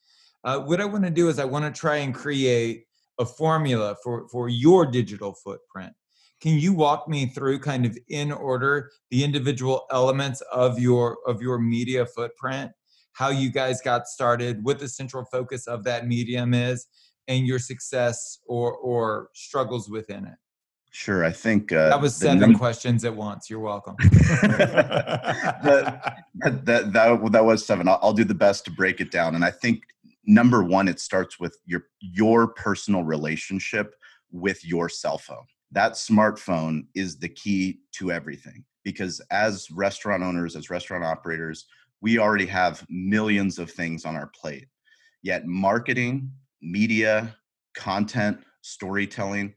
Uh, 0.44 0.60
what 0.60 0.80
I 0.80 0.84
want 0.84 1.04
to 1.04 1.10
do 1.10 1.28
is 1.28 1.38
I 1.38 1.44
want 1.44 1.64
to 1.64 1.80
try 1.80 1.96
and 1.96 2.14
create 2.14 2.84
a 3.18 3.24
formula 3.24 3.96
for 4.02 4.28
for 4.28 4.48
your 4.48 4.86
digital 4.86 5.34
footprint. 5.34 5.92
Can 6.40 6.58
you 6.58 6.72
walk 6.72 7.08
me 7.08 7.26
through 7.26 7.58
kind 7.58 7.84
of 7.84 7.98
in 8.08 8.30
order 8.30 8.90
the 9.10 9.24
individual 9.24 9.86
elements 9.90 10.40
of 10.52 10.78
your 10.78 11.18
of 11.26 11.42
your 11.42 11.58
media 11.58 12.06
footprint, 12.06 12.70
how 13.12 13.30
you 13.30 13.50
guys 13.50 13.80
got 13.80 14.06
started, 14.06 14.62
what 14.62 14.78
the 14.78 14.88
central 14.88 15.24
focus 15.24 15.66
of 15.66 15.82
that 15.84 16.06
medium 16.06 16.54
is, 16.54 16.86
and 17.26 17.46
your 17.46 17.58
success 17.58 18.38
or 18.46 18.76
or 18.76 19.30
struggles 19.34 19.90
within 19.90 20.26
it? 20.26 20.36
Sure, 20.90 21.24
I 21.24 21.32
think 21.32 21.70
uh, 21.70 21.90
That 21.90 22.00
was 22.00 22.16
seven 22.16 22.40
num- 22.40 22.58
questions 22.58 23.04
at 23.04 23.14
once. 23.14 23.50
You're 23.50 23.60
welcome. 23.60 23.94
that, 24.00 26.24
that, 26.34 26.64
that, 26.64 27.32
that 27.32 27.44
was 27.44 27.64
seven. 27.64 27.88
I'll, 27.88 27.98
I'll 28.02 28.14
do 28.14 28.24
the 28.24 28.34
best 28.34 28.64
to 28.64 28.70
break 28.70 29.00
it 29.00 29.10
down. 29.10 29.34
And 29.34 29.44
I 29.44 29.50
think 29.50 29.82
number 30.28 30.62
one, 30.62 30.86
it 30.86 31.00
starts 31.00 31.40
with 31.40 31.58
your 31.64 31.86
your 32.00 32.48
personal 32.48 33.02
relationship 33.02 33.94
with 34.30 34.64
your 34.64 34.88
cell 34.88 35.18
phone. 35.18 35.46
That 35.72 35.92
smartphone 35.92 36.86
is 36.94 37.18
the 37.18 37.28
key 37.28 37.80
to 37.94 38.12
everything 38.12 38.64
because 38.84 39.20
as 39.30 39.70
restaurant 39.70 40.22
owners, 40.22 40.54
as 40.54 40.70
restaurant 40.70 41.02
operators, 41.02 41.66
we 42.00 42.18
already 42.18 42.46
have 42.46 42.86
millions 42.88 43.58
of 43.58 43.70
things 43.70 44.04
on 44.04 44.14
our 44.14 44.30
plate. 44.40 44.68
Yet 45.22 45.46
marketing, 45.46 46.30
media, 46.62 47.34
content, 47.74 48.38
storytelling, 48.60 49.54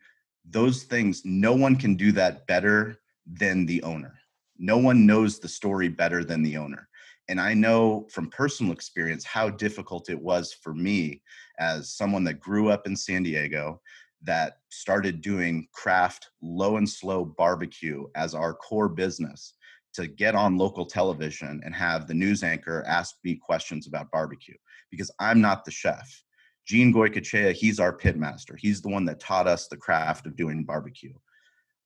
those 0.50 0.84
things, 0.84 1.22
no 1.24 1.54
one 1.54 1.76
can 1.76 1.96
do 1.96 2.12
that 2.14 2.48
better 2.48 2.98
than 3.26 3.66
the 3.66 3.84
owner. 3.84 4.14
No 4.58 4.78
one 4.78 5.06
knows 5.06 5.40
the 5.40 5.48
story 5.48 5.88
better 5.88 6.24
than 6.24 6.42
the 6.42 6.58
owner. 6.58 6.88
And 7.30 7.40
I 7.40 7.54
know 7.54 8.08
from 8.12 8.30
personal 8.30 8.74
experience 8.74 9.24
how 9.24 9.50
difficult 9.50 10.10
it 10.10 10.20
was 10.20 10.54
for 10.54 10.74
me 10.74 11.22
as 11.60 11.96
someone 11.96 12.24
that 12.26 12.40
grew 12.40 12.70
up 12.70 12.86
in 12.86 12.96
San 12.96 13.24
Diego 13.24 13.80
that 14.24 14.58
started 14.70 15.22
doing 15.22 15.68
craft 15.74 16.30
low 16.42 16.78
and 16.78 16.90
slow 16.90 17.26
barbecue 17.26 18.06
as 18.16 18.36
our 18.36 18.54
core 18.54 18.90
business 18.90 19.56
to 19.94 20.08
get 20.08 20.36
on 20.36 20.58
local 20.58 20.86
television 20.86 21.62
and 21.66 21.76
have 21.76 22.08
the 22.08 22.14
news 22.14 22.44
anchor 22.44 22.84
ask 22.88 23.16
me 23.24 23.36
questions 23.36 23.88
about 23.88 24.12
barbecue 24.12 24.56
because 24.90 25.12
I'm 25.20 25.42
not 25.42 25.66
the 25.66 25.72
chef. 25.72 26.24
Gene 26.66 26.94
Goycochea, 26.94 27.54
he's 27.54 27.80
our 27.80 27.92
pit 27.92 28.18
master. 28.18 28.56
He's 28.58 28.82
the 28.82 28.90
one 28.90 29.06
that 29.06 29.20
taught 29.20 29.48
us 29.48 29.68
the 29.68 29.78
craft 29.78 30.28
of 30.28 30.38
doing 30.38 30.64
barbecue. 30.64 31.14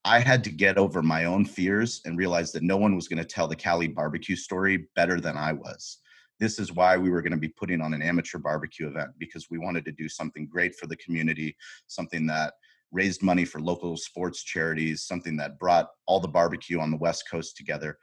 I 0.06 0.20
had 0.20 0.44
to 0.44 0.52
get 0.52 0.78
over 0.78 1.02
my 1.02 1.26
own 1.26 1.46
fears 1.46 2.02
and 2.06 2.16
realize 2.16 2.52
that 2.52 2.62
no 2.62 2.78
one 2.78 2.96
was 2.96 3.08
going 3.08 3.18
to 3.18 3.26
tell 3.26 3.48
the 3.48 3.56
Cali 3.56 3.88
barbecue 3.88 4.36
story 4.36 4.88
better 4.96 5.20
than 5.20 5.36
I 5.36 5.52
was. 5.52 5.98
This 6.40 6.60
is 6.60 6.72
why 6.72 6.96
we 6.96 7.10
were 7.10 7.24
going 7.24 7.32
to 7.32 7.40
be 7.40 7.50
putting 7.50 7.82
on 7.82 7.92
an 7.92 8.04
amateur 8.04 8.38
barbecue 8.38 8.88
event 8.88 9.10
because 9.18 9.50
we 9.50 9.58
wanted 9.58 9.84
to 9.86 9.92
do 9.92 10.08
something 10.08 10.46
great 10.46 10.76
for 10.76 10.86
the 10.86 10.96
community, 10.98 11.58
something 11.88 12.28
that 12.28 12.54
raised 12.92 13.24
money 13.24 13.46
for 13.46 13.60
local 13.60 13.98
sports 13.98 14.44
charities, 14.44 15.02
something 15.02 15.36
that 15.38 15.58
brought 15.58 15.90
all 16.06 16.20
the 16.20 16.28
barbecue 16.28 16.80
on 16.80 16.92
the 16.92 16.98
West 16.98 17.28
Coast 17.28 17.58
together. 17.58 17.98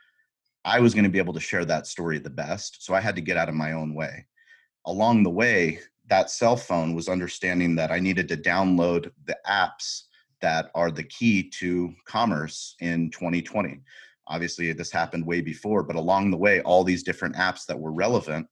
I 0.65 0.81
was 0.81 0.95
going 0.95 1.05
to 1.05 1.11
be 1.11 1.21
able 1.21 1.35
to 1.35 1.41
share 1.41 1.65
that 1.67 1.87
story 1.87 2.19
the 2.19 2.31
best. 2.31 2.85
So 2.85 2.95
I 2.95 3.01
had 3.01 3.15
to 3.15 3.23
get 3.23 3.37
out 3.37 3.49
of 3.49 3.55
my 3.55 3.75
own 3.75 3.95
way. 3.95 4.27
Along 4.87 5.23
the 5.23 5.31
way, 5.31 5.79
that 6.09 6.31
cell 6.31 6.57
phone 6.57 6.97
was 6.97 7.09
understanding 7.09 7.77
that 7.77 7.93
I 7.93 8.01
needed 8.01 8.27
to 8.27 8.37
download 8.37 9.13
the 9.25 9.39
apps 9.49 10.03
that 10.43 10.71
are 10.75 10.91
the 10.91 11.05
key 11.05 11.49
to 11.49 11.95
commerce 12.05 12.77
in 12.81 13.11
2020. 13.11 13.81
Obviously, 14.29 14.73
this 14.73 14.91
happened 14.91 15.27
way 15.27 15.41
before, 15.41 15.83
but 15.83 15.97
along 15.97 16.31
the 16.31 16.37
way, 16.37 16.61
all 16.61 16.85
these 16.85 17.03
different 17.03 17.35
apps 17.37 17.65
that 17.67 17.79
were 17.79 17.93
relevant 17.93 18.47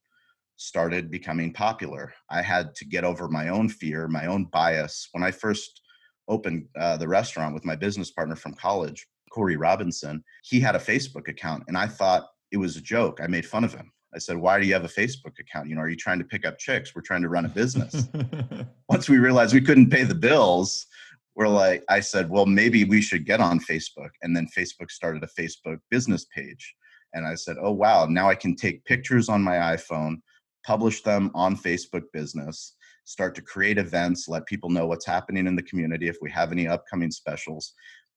started 0.57 1.09
becoming 1.09 1.53
popular. 1.53 2.13
I 2.29 2.41
had 2.41 2.75
to 2.75 2.85
get 2.85 3.03
over 3.03 3.27
my 3.27 3.49
own 3.49 3.69
fear, 3.69 4.07
my 4.07 4.27
own 4.27 4.45
bias. 4.45 5.07
When 5.11 5.23
I 5.23 5.31
first 5.31 5.81
opened 6.27 6.67
uh, 6.79 6.97
the 6.97 7.07
restaurant 7.07 7.53
with 7.53 7.65
my 7.65 7.75
business 7.75 8.11
partner 8.11 8.35
from 8.35 8.53
college, 8.53 9.07
Corey 9.31 9.57
Robinson, 9.57 10.23
he 10.43 10.59
had 10.59 10.75
a 10.75 10.79
Facebook 10.79 11.27
account, 11.27 11.63
and 11.67 11.77
I 11.77 11.87
thought 11.87 12.27
it 12.51 12.57
was 12.57 12.75
a 12.75 12.81
joke. 12.81 13.19
I 13.23 13.27
made 13.27 13.45
fun 13.45 13.63
of 13.63 13.73
him. 13.73 13.91
I 14.13 14.19
said, 14.19 14.37
Why 14.37 14.59
do 14.59 14.67
you 14.67 14.73
have 14.73 14.83
a 14.83 14.89
Facebook 14.89 15.39
account? 15.39 15.69
You 15.69 15.75
know, 15.75 15.81
are 15.81 15.89
you 15.89 15.95
trying 15.95 16.19
to 16.19 16.25
pick 16.25 16.45
up 16.45 16.59
chicks? 16.59 16.93
We're 16.93 17.01
trying 17.01 17.21
to 17.21 17.29
run 17.29 17.45
a 17.45 17.49
business. 17.49 18.07
Once 18.89 19.09
we 19.09 19.19
realized 19.19 19.53
we 19.53 19.61
couldn't 19.61 19.89
pay 19.89 20.03
the 20.03 20.15
bills, 20.15 20.85
we're 21.35 21.47
like, 21.47 21.83
I 21.89 21.99
said, 21.99 22.29
Well, 22.29 22.45
maybe 22.45 22.83
we 22.83 23.01
should 23.01 23.25
get 23.25 23.39
on 23.39 23.59
Facebook. 23.59 24.09
And 24.21 24.35
then 24.35 24.47
Facebook 24.55 24.91
started 24.91 25.23
a 25.23 25.41
Facebook 25.41 25.79
business 25.89 26.25
page. 26.35 26.75
And 27.13 27.25
I 27.25 27.35
said, 27.35 27.57
Oh, 27.61 27.71
wow, 27.71 28.05
now 28.05 28.29
I 28.29 28.35
can 28.35 28.55
take 28.55 28.85
pictures 28.85 29.29
on 29.29 29.41
my 29.41 29.55
iPhone, 29.75 30.17
publish 30.65 31.01
them 31.01 31.31
on 31.33 31.55
Facebook 31.55 32.03
business, 32.13 32.75
start 33.05 33.35
to 33.35 33.41
create 33.41 33.77
events, 33.77 34.27
let 34.27 34.45
people 34.45 34.69
know 34.69 34.87
what's 34.87 35.05
happening 35.05 35.47
in 35.47 35.55
the 35.55 35.63
community 35.63 36.07
if 36.07 36.17
we 36.21 36.31
have 36.31 36.51
any 36.51 36.67
upcoming 36.67 37.11
specials. 37.11 37.73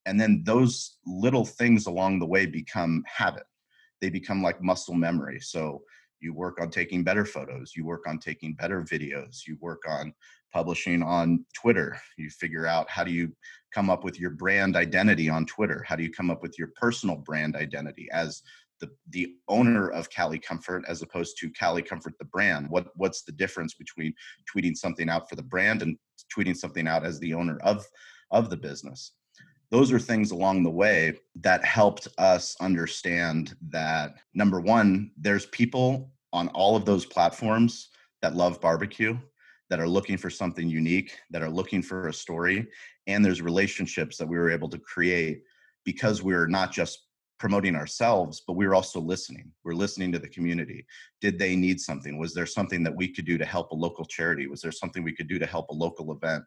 And 0.07 0.21
then 0.21 0.43
those 0.45 0.99
little 1.07 1.47
things 1.47 1.87
along 1.87 2.19
the 2.19 2.27
way 2.27 2.47
become 2.47 3.03
habit 3.07 3.45
they 4.05 4.11
become 4.11 4.43
like 4.43 4.63
muscle 4.63 4.95
memory. 4.95 5.41
So 5.41 5.83
you 6.21 6.35
work 6.35 6.61
on 6.61 6.71
taking 6.71 7.03
better 7.03 7.25
photos, 7.25 7.73
you 7.75 7.87
work 7.87 8.07
on 8.07 8.19
taking 8.19 8.55
better 8.55 8.83
videos, 8.83 9.47
you 9.47 9.57
work 9.61 9.83
on 9.89 10.13
publishing 10.55 11.03
on 11.03 11.45
Twitter. 11.53 11.99
You 12.17 12.31
figure 12.31 12.67
out 12.67 12.89
how 12.89 13.03
do 13.03 13.11
you 13.11 13.33
come 13.75 13.91
up 13.91 14.05
with 14.05 14.21
your 14.21 14.31
brand 14.31 14.77
identity 14.77 15.29
on 15.29 15.45
Twitter? 15.47 15.85
How 15.87 15.97
do 15.97 16.05
you 16.05 16.13
come 16.13 16.31
up 16.31 16.43
with 16.43 16.57
your 16.59 16.69
personal 16.81 17.17
brand 17.17 17.57
identity 17.57 18.09
as 18.13 18.41
the, 18.81 18.89
the 19.11 19.35
owner 19.49 19.89
of 19.89 20.09
Cali 20.11 20.39
Comfort 20.39 20.85
as 20.89 21.03
opposed 21.03 21.37
to 21.39 21.51
Cali 21.51 21.83
Comfort 21.83 22.15
the 22.21 22.25
brand? 22.27 22.71
What 22.71 22.87
what's 22.95 23.25
the 23.25 23.33
difference 23.33 23.75
between 23.75 24.15
tweeting 24.55 24.77
something 24.77 25.09
out 25.11 25.29
for 25.29 25.35
the 25.35 25.43
brand 25.43 25.83
and 25.83 25.99
tweeting 26.35 26.57
something 26.57 26.87
out 26.87 27.05
as 27.05 27.19
the 27.19 27.35
owner 27.35 27.59
of 27.63 27.85
of 28.31 28.49
the 28.49 28.57
business? 28.57 29.13
those 29.71 29.91
are 29.91 29.99
things 29.99 30.31
along 30.31 30.63
the 30.63 30.71
way 30.71 31.19
that 31.35 31.65
helped 31.65 32.07
us 32.19 32.55
understand 32.61 33.57
that 33.71 34.15
number 34.33 34.61
one, 34.61 35.11
there's 35.17 35.47
people 35.47 36.13
on 36.33 36.47
all 36.49 36.77
of 36.77 36.85
those 36.85 37.05
platforms 37.05 37.89
that 38.23 38.37
love 38.37 38.61
barbecue, 38.61 39.19
that 39.75 39.81
are 39.81 39.89
looking 39.89 40.17
for 40.17 40.31
something 40.31 40.69
unique, 40.69 41.19
that 41.31 41.43
are 41.43 41.51
looking 41.51 41.83
for 41.83 42.07
a 42.07 42.15
story. 42.15 42.65
And 43.09 43.25
there's 43.25 43.43
relationships 43.43 44.17
that 44.19 44.29
we 44.29 44.39
were 44.39 44.53
able 44.53 44.69
to 44.69 44.79
create 44.79 45.43
because 45.85 46.23
we 46.23 46.33
are 46.33 46.47
not 46.47 46.71
just 46.71 47.09
promoting 47.41 47.75
ourselves, 47.75 48.45
but 48.47 48.53
we 48.53 48.69
were 48.69 48.77
also 48.77 49.01
listening. 49.01 49.51
We're 49.65 49.75
listening 49.75 50.13
to 50.13 50.21
the 50.21 50.29
community. 50.29 50.87
Did 51.21 51.41
they 51.41 51.57
need 51.57 51.81
something? 51.81 52.19
Was 52.19 52.35
there 52.35 52.47
something 52.47 52.85
that 52.85 52.95
we 52.95 53.09
could 53.09 53.25
do 53.25 53.37
to 53.37 53.45
help 53.45 53.73
a 53.73 53.75
local 53.75 54.05
charity? 54.05 54.47
Was 54.47 54.61
there 54.61 54.71
something 54.71 55.03
we 55.03 55.17
could 55.17 55.27
do 55.27 55.41
to 55.41 55.47
help 55.47 55.71
a 55.71 55.75
local 55.75 56.13
event? 56.13 56.45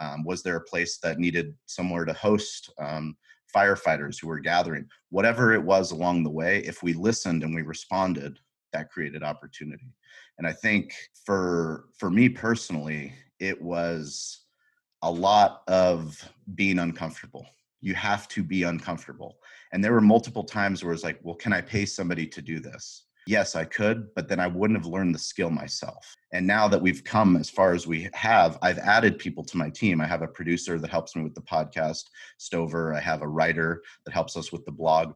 Um, 0.00 0.22
was 0.22 0.44
there 0.44 0.58
a 0.58 0.60
place 0.60 0.98
that 0.98 1.18
needed 1.18 1.56
somewhere 1.66 2.04
to 2.04 2.12
host 2.12 2.70
um, 2.78 3.16
firefighters 3.52 4.20
who 4.20 4.28
were 4.28 4.38
gathering? 4.38 4.86
Whatever 5.10 5.52
it 5.52 5.64
was 5.64 5.90
along 5.90 6.22
the 6.22 6.30
way, 6.30 6.58
if 6.58 6.84
we 6.84 6.92
listened 6.92 7.42
and 7.42 7.52
we 7.52 7.62
responded, 7.62 8.38
that 8.72 8.90
created 8.90 9.22
opportunity. 9.22 9.92
And 10.38 10.46
I 10.46 10.52
think 10.52 10.94
for 11.24 11.86
for 11.98 12.10
me 12.10 12.28
personally, 12.28 13.12
it 13.38 13.60
was 13.60 14.40
a 15.02 15.10
lot 15.10 15.62
of 15.68 16.22
being 16.54 16.78
uncomfortable. 16.78 17.46
You 17.80 17.94
have 17.94 18.26
to 18.28 18.42
be 18.42 18.64
uncomfortable. 18.64 19.38
And 19.72 19.84
there 19.84 19.92
were 19.92 20.00
multiple 20.00 20.42
times 20.42 20.82
where 20.82 20.92
it's 20.92 21.04
like, 21.04 21.20
well, 21.22 21.36
can 21.36 21.52
I 21.52 21.60
pay 21.60 21.86
somebody 21.86 22.26
to 22.26 22.42
do 22.42 22.58
this? 22.58 23.04
yes, 23.28 23.54
I 23.54 23.64
could, 23.64 24.08
but 24.14 24.26
then 24.26 24.40
I 24.40 24.46
wouldn't 24.46 24.78
have 24.78 24.90
learned 24.90 25.14
the 25.14 25.18
skill 25.18 25.50
myself. 25.50 26.16
And 26.32 26.46
now 26.46 26.66
that 26.66 26.80
we've 26.80 27.04
come 27.04 27.36
as 27.36 27.50
far 27.50 27.74
as 27.74 27.86
we 27.86 28.08
have, 28.14 28.58
I've 28.62 28.78
added 28.78 29.18
people 29.18 29.44
to 29.44 29.58
my 29.58 29.68
team. 29.68 30.00
I 30.00 30.06
have 30.06 30.22
a 30.22 30.26
producer 30.26 30.78
that 30.78 30.90
helps 30.90 31.14
me 31.14 31.22
with 31.22 31.34
the 31.34 31.42
podcast, 31.42 32.04
Stover. 32.38 32.94
I 32.94 33.00
have 33.00 33.20
a 33.20 33.28
writer 33.28 33.82
that 34.06 34.14
helps 34.14 34.34
us 34.34 34.50
with 34.50 34.64
the 34.64 34.72
blog. 34.72 35.12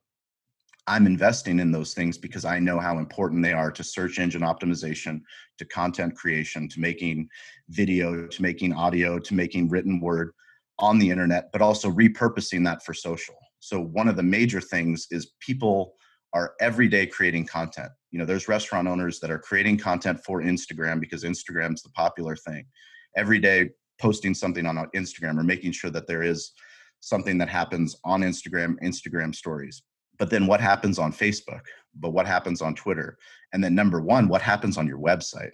I'm 0.86 1.06
investing 1.06 1.60
in 1.60 1.70
those 1.70 1.94
things 1.94 2.18
because 2.18 2.44
I 2.44 2.58
know 2.58 2.80
how 2.80 2.98
important 2.98 3.42
they 3.42 3.52
are 3.52 3.70
to 3.70 3.84
search 3.84 4.18
engine 4.18 4.42
optimization, 4.42 5.20
to 5.58 5.64
content 5.64 6.16
creation, 6.16 6.68
to 6.70 6.80
making 6.80 7.28
video, 7.68 8.26
to 8.26 8.42
making 8.42 8.72
audio, 8.72 9.18
to 9.20 9.34
making 9.34 9.68
written 9.68 10.00
word 10.00 10.32
on 10.78 10.98
the 10.98 11.08
internet, 11.08 11.50
but 11.52 11.62
also 11.62 11.90
repurposing 11.90 12.64
that 12.64 12.84
for 12.84 12.94
social. 12.94 13.36
So, 13.60 13.80
one 13.80 14.08
of 14.08 14.16
the 14.16 14.24
major 14.24 14.60
things 14.60 15.06
is 15.10 15.32
people 15.38 15.94
are 16.32 16.54
every 16.60 16.88
day 16.88 17.06
creating 17.06 17.46
content. 17.46 17.90
You 18.10 18.18
know, 18.18 18.24
there's 18.24 18.48
restaurant 18.48 18.88
owners 18.88 19.20
that 19.20 19.30
are 19.30 19.38
creating 19.38 19.78
content 19.78 20.20
for 20.24 20.42
Instagram 20.42 20.98
because 20.98 21.22
Instagram's 21.22 21.82
the 21.82 21.90
popular 21.90 22.34
thing. 22.34 22.64
Every 23.16 23.38
day 23.38 23.70
posting 24.00 24.34
something 24.34 24.66
on 24.66 24.76
Instagram 24.96 25.38
or 25.38 25.44
making 25.44 25.72
sure 25.72 25.90
that 25.90 26.08
there 26.08 26.22
is 26.24 26.52
something 27.00 27.38
that 27.38 27.48
happens 27.48 27.96
on 28.04 28.22
Instagram, 28.22 28.74
Instagram 28.82 29.34
stories. 29.34 29.82
But 30.18 30.30
then 30.30 30.46
what 30.46 30.60
happens 30.60 30.98
on 30.98 31.12
Facebook? 31.12 31.62
But 31.94 32.10
what 32.10 32.26
happens 32.26 32.62
on 32.62 32.74
Twitter? 32.74 33.18
And 33.52 33.62
then 33.62 33.74
number 33.74 34.00
one, 34.00 34.28
what 34.28 34.42
happens 34.42 34.78
on 34.78 34.86
your 34.86 34.98
website? 34.98 35.52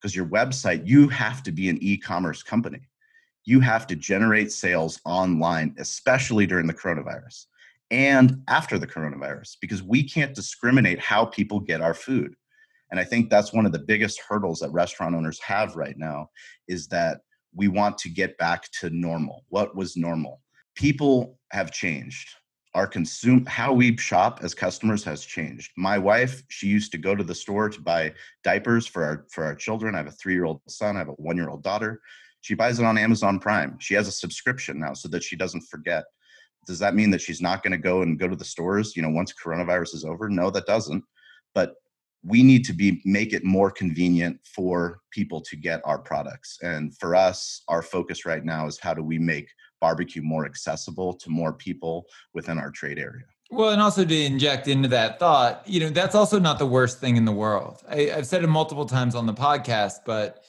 Because 0.00 0.14
your 0.14 0.26
website, 0.26 0.86
you 0.86 1.08
have 1.08 1.42
to 1.42 1.52
be 1.52 1.68
an 1.68 1.78
e 1.82 1.96
commerce 1.96 2.42
company. 2.42 2.88
You 3.44 3.60
have 3.60 3.86
to 3.88 3.96
generate 3.96 4.52
sales 4.52 5.00
online, 5.04 5.74
especially 5.78 6.46
during 6.46 6.66
the 6.66 6.74
coronavirus 6.74 7.46
and 7.90 8.42
after 8.48 8.78
the 8.78 8.86
coronavirus, 8.86 9.56
because 9.60 9.82
we 9.82 10.02
can't 10.02 10.34
discriminate 10.34 10.98
how 11.00 11.24
people 11.24 11.58
get 11.58 11.80
our 11.80 11.94
food. 11.94 12.34
And 12.90 13.00
I 13.00 13.04
think 13.04 13.30
that's 13.30 13.52
one 13.52 13.66
of 13.66 13.72
the 13.72 13.78
biggest 13.78 14.20
hurdles 14.26 14.60
that 14.60 14.70
restaurant 14.70 15.14
owners 15.14 15.40
have 15.40 15.76
right 15.76 15.96
now 15.96 16.30
is 16.68 16.88
that 16.88 17.20
we 17.54 17.68
want 17.68 17.98
to 17.98 18.08
get 18.08 18.38
back 18.38 18.70
to 18.80 18.90
normal. 18.90 19.44
What 19.48 19.74
was 19.74 19.96
normal? 19.96 20.42
People 20.74 21.38
have 21.50 21.72
changed 21.72 22.28
our 22.74 22.86
consume 22.86 23.44
how 23.46 23.72
we 23.72 23.96
shop 23.96 24.40
as 24.42 24.54
customers 24.54 25.02
has 25.04 25.24
changed. 25.24 25.72
My 25.76 25.98
wife, 25.98 26.42
she 26.48 26.66
used 26.66 26.92
to 26.92 26.98
go 26.98 27.14
to 27.14 27.24
the 27.24 27.34
store 27.34 27.68
to 27.68 27.80
buy 27.80 28.12
diapers 28.44 28.86
for 28.86 29.04
our 29.04 29.26
for 29.30 29.44
our 29.44 29.54
children. 29.54 29.94
I 29.94 29.98
have 29.98 30.06
a 30.06 30.12
three 30.12 30.34
year 30.34 30.44
old 30.44 30.60
son. 30.68 30.96
I 30.96 31.00
have 31.00 31.08
a 31.08 31.12
one 31.12 31.36
year 31.36 31.48
old 31.48 31.62
daughter. 31.62 32.00
She 32.40 32.54
buys 32.54 32.78
it 32.78 32.84
on 32.84 32.98
Amazon 32.98 33.40
Prime. 33.40 33.76
She 33.80 33.94
has 33.94 34.06
a 34.06 34.12
subscription 34.12 34.78
now 34.78 34.92
so 34.92 35.08
that 35.08 35.24
she 35.24 35.36
doesn't 35.36 35.62
forget. 35.62 36.04
Does 36.66 36.78
that 36.78 36.94
mean 36.94 37.10
that 37.10 37.20
she's 37.20 37.40
not 37.40 37.62
going 37.62 37.72
to 37.72 37.78
go 37.78 38.02
and 38.02 38.18
go 38.18 38.28
to 38.28 38.36
the 38.36 38.44
stores? 38.44 38.94
You 38.94 39.02
know, 39.02 39.10
once 39.10 39.32
coronavirus 39.32 39.94
is 39.94 40.04
over? 40.04 40.28
No, 40.28 40.50
that 40.50 40.66
doesn't. 40.66 41.02
But 41.54 41.74
we 42.24 42.42
need 42.42 42.64
to 42.64 42.72
be 42.72 43.00
make 43.04 43.32
it 43.32 43.44
more 43.44 43.70
convenient 43.70 44.38
for 44.44 45.00
people 45.10 45.40
to 45.40 45.56
get 45.56 45.80
our 45.84 45.98
products 45.98 46.58
and 46.62 46.96
for 46.98 47.14
us 47.14 47.62
our 47.68 47.82
focus 47.82 48.26
right 48.26 48.44
now 48.44 48.66
is 48.66 48.78
how 48.78 48.92
do 48.92 49.02
we 49.02 49.18
make 49.18 49.48
barbecue 49.80 50.22
more 50.22 50.44
accessible 50.44 51.12
to 51.12 51.30
more 51.30 51.52
people 51.52 52.06
within 52.34 52.58
our 52.58 52.70
trade 52.70 52.98
area 52.98 53.24
well 53.50 53.70
and 53.70 53.80
also 53.80 54.04
to 54.04 54.24
inject 54.24 54.68
into 54.68 54.88
that 54.88 55.18
thought 55.18 55.62
you 55.66 55.80
know 55.80 55.88
that's 55.88 56.14
also 56.14 56.38
not 56.38 56.58
the 56.58 56.66
worst 56.66 57.00
thing 57.00 57.16
in 57.16 57.24
the 57.24 57.32
world 57.32 57.82
I, 57.88 58.10
i've 58.12 58.26
said 58.26 58.44
it 58.44 58.48
multiple 58.48 58.86
times 58.86 59.14
on 59.14 59.26
the 59.26 59.34
podcast 59.34 59.96
but 60.06 60.44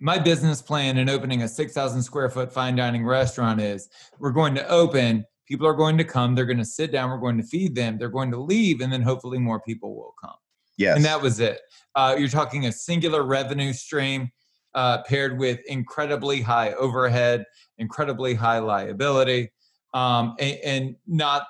my 0.00 0.18
business 0.18 0.60
plan 0.60 0.98
in 0.98 1.08
opening 1.08 1.42
a 1.42 1.48
6000 1.48 2.02
square 2.02 2.28
foot 2.28 2.52
fine 2.52 2.76
dining 2.76 3.04
restaurant 3.04 3.60
is 3.60 3.88
we're 4.18 4.32
going 4.32 4.54
to 4.54 4.68
open 4.68 5.24
people 5.46 5.66
are 5.66 5.74
going 5.74 5.98
to 5.98 6.04
come 6.04 6.34
they're 6.34 6.44
going 6.44 6.58
to 6.58 6.64
sit 6.64 6.92
down 6.92 7.10
we're 7.10 7.18
going 7.18 7.38
to 7.38 7.46
feed 7.46 7.74
them 7.74 7.98
they're 7.98 8.08
going 8.08 8.30
to 8.30 8.38
leave 8.38 8.80
and 8.80 8.92
then 8.92 9.02
hopefully 9.02 9.38
more 9.38 9.60
people 9.60 9.94
will 9.94 10.14
come 10.20 10.34
Yes. 10.76 10.96
And 10.96 11.04
that 11.04 11.20
was 11.20 11.40
it. 11.40 11.60
Uh, 11.94 12.16
you're 12.18 12.28
talking 12.28 12.66
a 12.66 12.72
singular 12.72 13.22
revenue 13.22 13.72
stream 13.72 14.30
uh, 14.74 15.02
paired 15.02 15.38
with 15.38 15.60
incredibly 15.66 16.40
high 16.40 16.72
overhead, 16.72 17.44
incredibly 17.78 18.34
high 18.34 18.58
liability, 18.58 19.50
um, 19.92 20.34
and, 20.40 20.58
and, 20.64 20.96
not 21.06 21.46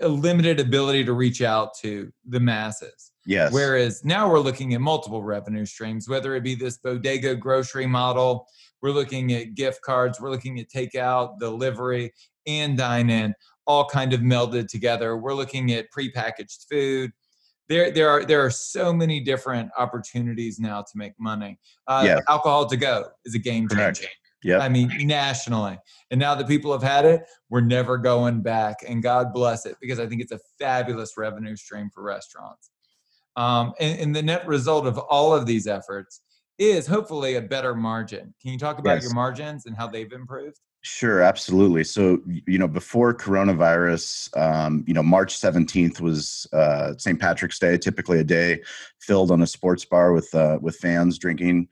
a 0.00 0.08
limited 0.08 0.60
ability 0.60 1.04
to 1.04 1.12
reach 1.12 1.40
out 1.40 1.70
to 1.80 2.12
the 2.28 2.40
masses. 2.40 3.12
Yes. 3.26 3.52
Whereas 3.52 4.04
now 4.04 4.30
we're 4.30 4.40
looking 4.40 4.74
at 4.74 4.80
multiple 4.80 5.22
revenue 5.22 5.64
streams, 5.64 6.08
whether 6.08 6.34
it 6.34 6.42
be 6.42 6.54
this 6.54 6.76
bodega 6.76 7.34
grocery 7.34 7.86
model, 7.86 8.46
we're 8.82 8.90
looking 8.90 9.32
at 9.32 9.54
gift 9.54 9.80
cards, 9.80 10.20
we're 10.20 10.30
looking 10.30 10.60
at 10.60 10.68
takeout, 10.68 11.38
delivery, 11.38 12.12
and 12.46 12.76
dine 12.76 13.08
in, 13.08 13.34
all 13.66 13.88
kind 13.88 14.12
of 14.12 14.20
melded 14.20 14.68
together. 14.68 15.16
We're 15.16 15.32
looking 15.32 15.72
at 15.72 15.86
prepackaged 15.90 16.66
food 16.70 17.12
there 17.68 17.90
there 17.90 18.08
are 18.08 18.24
there 18.24 18.44
are 18.44 18.50
so 18.50 18.92
many 18.92 19.20
different 19.20 19.70
opportunities 19.78 20.58
now 20.58 20.82
to 20.82 20.92
make 20.94 21.12
money. 21.18 21.58
Uh, 21.86 22.04
yeah. 22.06 22.20
Alcohol 22.28 22.66
to 22.66 22.76
go 22.76 23.06
is 23.24 23.34
a 23.34 23.38
game 23.38 23.68
changer. 23.68 24.06
Yeah. 24.44 24.58
I 24.58 24.68
mean, 24.68 24.92
nationally. 25.06 25.78
And 26.10 26.20
now 26.20 26.34
that 26.34 26.46
people 26.46 26.70
have 26.70 26.82
had 26.82 27.06
it, 27.06 27.22
we're 27.48 27.62
never 27.62 27.96
going 27.96 28.42
back. 28.42 28.76
And 28.86 29.02
God 29.02 29.32
bless 29.32 29.64
it 29.64 29.76
because 29.80 29.98
I 29.98 30.06
think 30.06 30.20
it's 30.20 30.32
a 30.32 30.40
fabulous 30.58 31.14
revenue 31.16 31.56
stream 31.56 31.88
for 31.92 32.02
restaurants. 32.02 32.70
Um, 33.36 33.72
and, 33.80 33.98
and, 33.98 34.14
the 34.14 34.22
net 34.22 34.46
result 34.46 34.86
of 34.86 34.96
all 34.96 35.34
of 35.34 35.44
these 35.44 35.66
efforts 35.66 36.20
is 36.58 36.86
hopefully 36.86 37.34
a 37.34 37.42
better 37.42 37.74
margin. 37.74 38.32
Can 38.40 38.52
you 38.52 38.58
talk 38.58 38.78
about 38.78 38.96
yes. 38.96 39.04
your 39.04 39.14
margins 39.14 39.66
and 39.66 39.76
how 39.76 39.88
they've 39.88 40.12
improved? 40.12 40.60
Sure, 40.86 41.22
absolutely. 41.22 41.82
So, 41.82 42.20
you 42.46 42.58
know, 42.58 42.68
before 42.68 43.14
coronavirus, 43.14 44.36
um, 44.36 44.84
you 44.86 44.92
know, 44.92 45.02
March 45.02 45.34
17th 45.34 45.98
was 45.98 46.46
uh, 46.52 46.92
St. 46.98 47.18
Patrick's 47.18 47.58
Day, 47.58 47.78
typically 47.78 48.18
a 48.20 48.24
day 48.24 48.60
filled 49.00 49.30
on 49.30 49.40
a 49.40 49.46
sports 49.46 49.86
bar 49.86 50.12
with 50.12 50.32
uh, 50.34 50.58
with 50.60 50.76
fans 50.76 51.16
drinking 51.16 51.68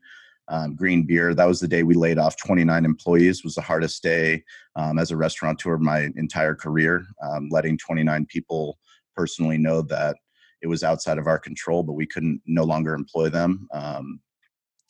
um, 0.47 0.75
green 0.75 1.03
beer. 1.05 1.35
That 1.35 1.45
was 1.47 1.59
the 1.59 1.67
day 1.67 1.83
we 1.83 1.93
laid 1.93 2.17
off 2.17 2.37
29 2.43 2.85
employees. 2.85 3.43
Was 3.43 3.53
the 3.53 3.61
hardest 3.61 4.01
day 4.01 4.43
um, 4.75 4.97
as 4.97 5.11
a 5.11 5.15
restaurateur 5.15 5.75
of 5.75 5.81
my 5.81 6.09
entire 6.15 6.55
career. 6.55 7.05
Um, 7.21 7.49
letting 7.51 7.77
29 7.77 8.25
people 8.25 8.79
personally 9.15 9.59
know 9.59 9.83
that 9.83 10.15
it 10.63 10.67
was 10.67 10.81
outside 10.83 11.19
of 11.19 11.27
our 11.27 11.37
control, 11.37 11.83
but 11.83 11.93
we 11.93 12.07
couldn't 12.07 12.41
no 12.47 12.63
longer 12.63 12.95
employ 12.95 13.29
them. 13.29 13.67
Um, 13.75 14.21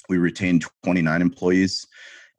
we 0.07 0.17
retained 0.17 0.63
29 0.85 1.21
employees 1.21 1.85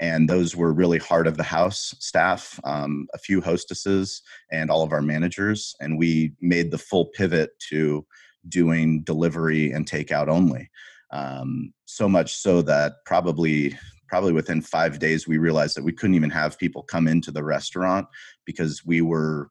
and 0.01 0.29
those 0.29 0.57
were 0.57 0.73
really 0.73 0.99
heart 0.99 1.27
of 1.27 1.37
the 1.37 1.43
house 1.43 1.95
staff 1.99 2.59
um, 2.65 3.07
a 3.15 3.19
few 3.19 3.41
hostesses 3.41 4.23
and 4.51 4.71
all 4.71 4.83
of 4.83 4.93
our 4.93 5.03
managers 5.03 5.75
and 5.81 5.99
we 5.99 6.33
made 6.41 6.71
the 6.71 6.79
full 6.79 7.07
pivot 7.07 7.51
to 7.69 8.05
doing 8.49 9.03
delivery 9.03 9.71
and 9.71 9.87
takeout 9.87 10.29
only 10.29 10.71
um, 11.11 11.73
so 11.87 12.09
much 12.09 12.35
so 12.35 12.63
that 12.63 12.95
probably 13.07 13.77
probably 14.09 14.33
within 14.33 14.61
five 14.61 14.99
days 14.99 15.27
we 15.27 15.39
realized 15.39 15.77
that 15.77 15.85
we 15.85 15.93
couldn't 15.93 16.15
even 16.15 16.31
have 16.31 16.59
people 16.59 16.83
come 16.83 17.09
into 17.09 17.31
the 17.31 17.43
restaurant 17.43 18.07
because 18.45 18.85
we 18.85 19.01
were 19.01 19.51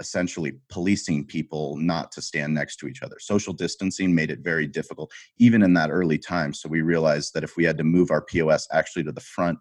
essentially 0.00 0.52
policing 0.68 1.24
people 1.24 1.76
not 1.76 2.10
to 2.12 2.22
stand 2.22 2.52
next 2.52 2.76
to 2.76 2.86
each 2.86 3.02
other. 3.02 3.16
Social 3.18 3.52
distancing 3.52 4.14
made 4.14 4.30
it 4.30 4.40
very 4.40 4.66
difficult, 4.66 5.12
even 5.38 5.62
in 5.62 5.74
that 5.74 5.90
early 5.90 6.18
time. 6.18 6.52
So 6.52 6.68
we 6.68 6.80
realized 6.80 7.32
that 7.34 7.44
if 7.44 7.56
we 7.56 7.64
had 7.64 7.78
to 7.78 7.84
move 7.84 8.10
our 8.10 8.22
POS 8.22 8.66
actually 8.72 9.04
to 9.04 9.12
the 9.12 9.20
front 9.20 9.58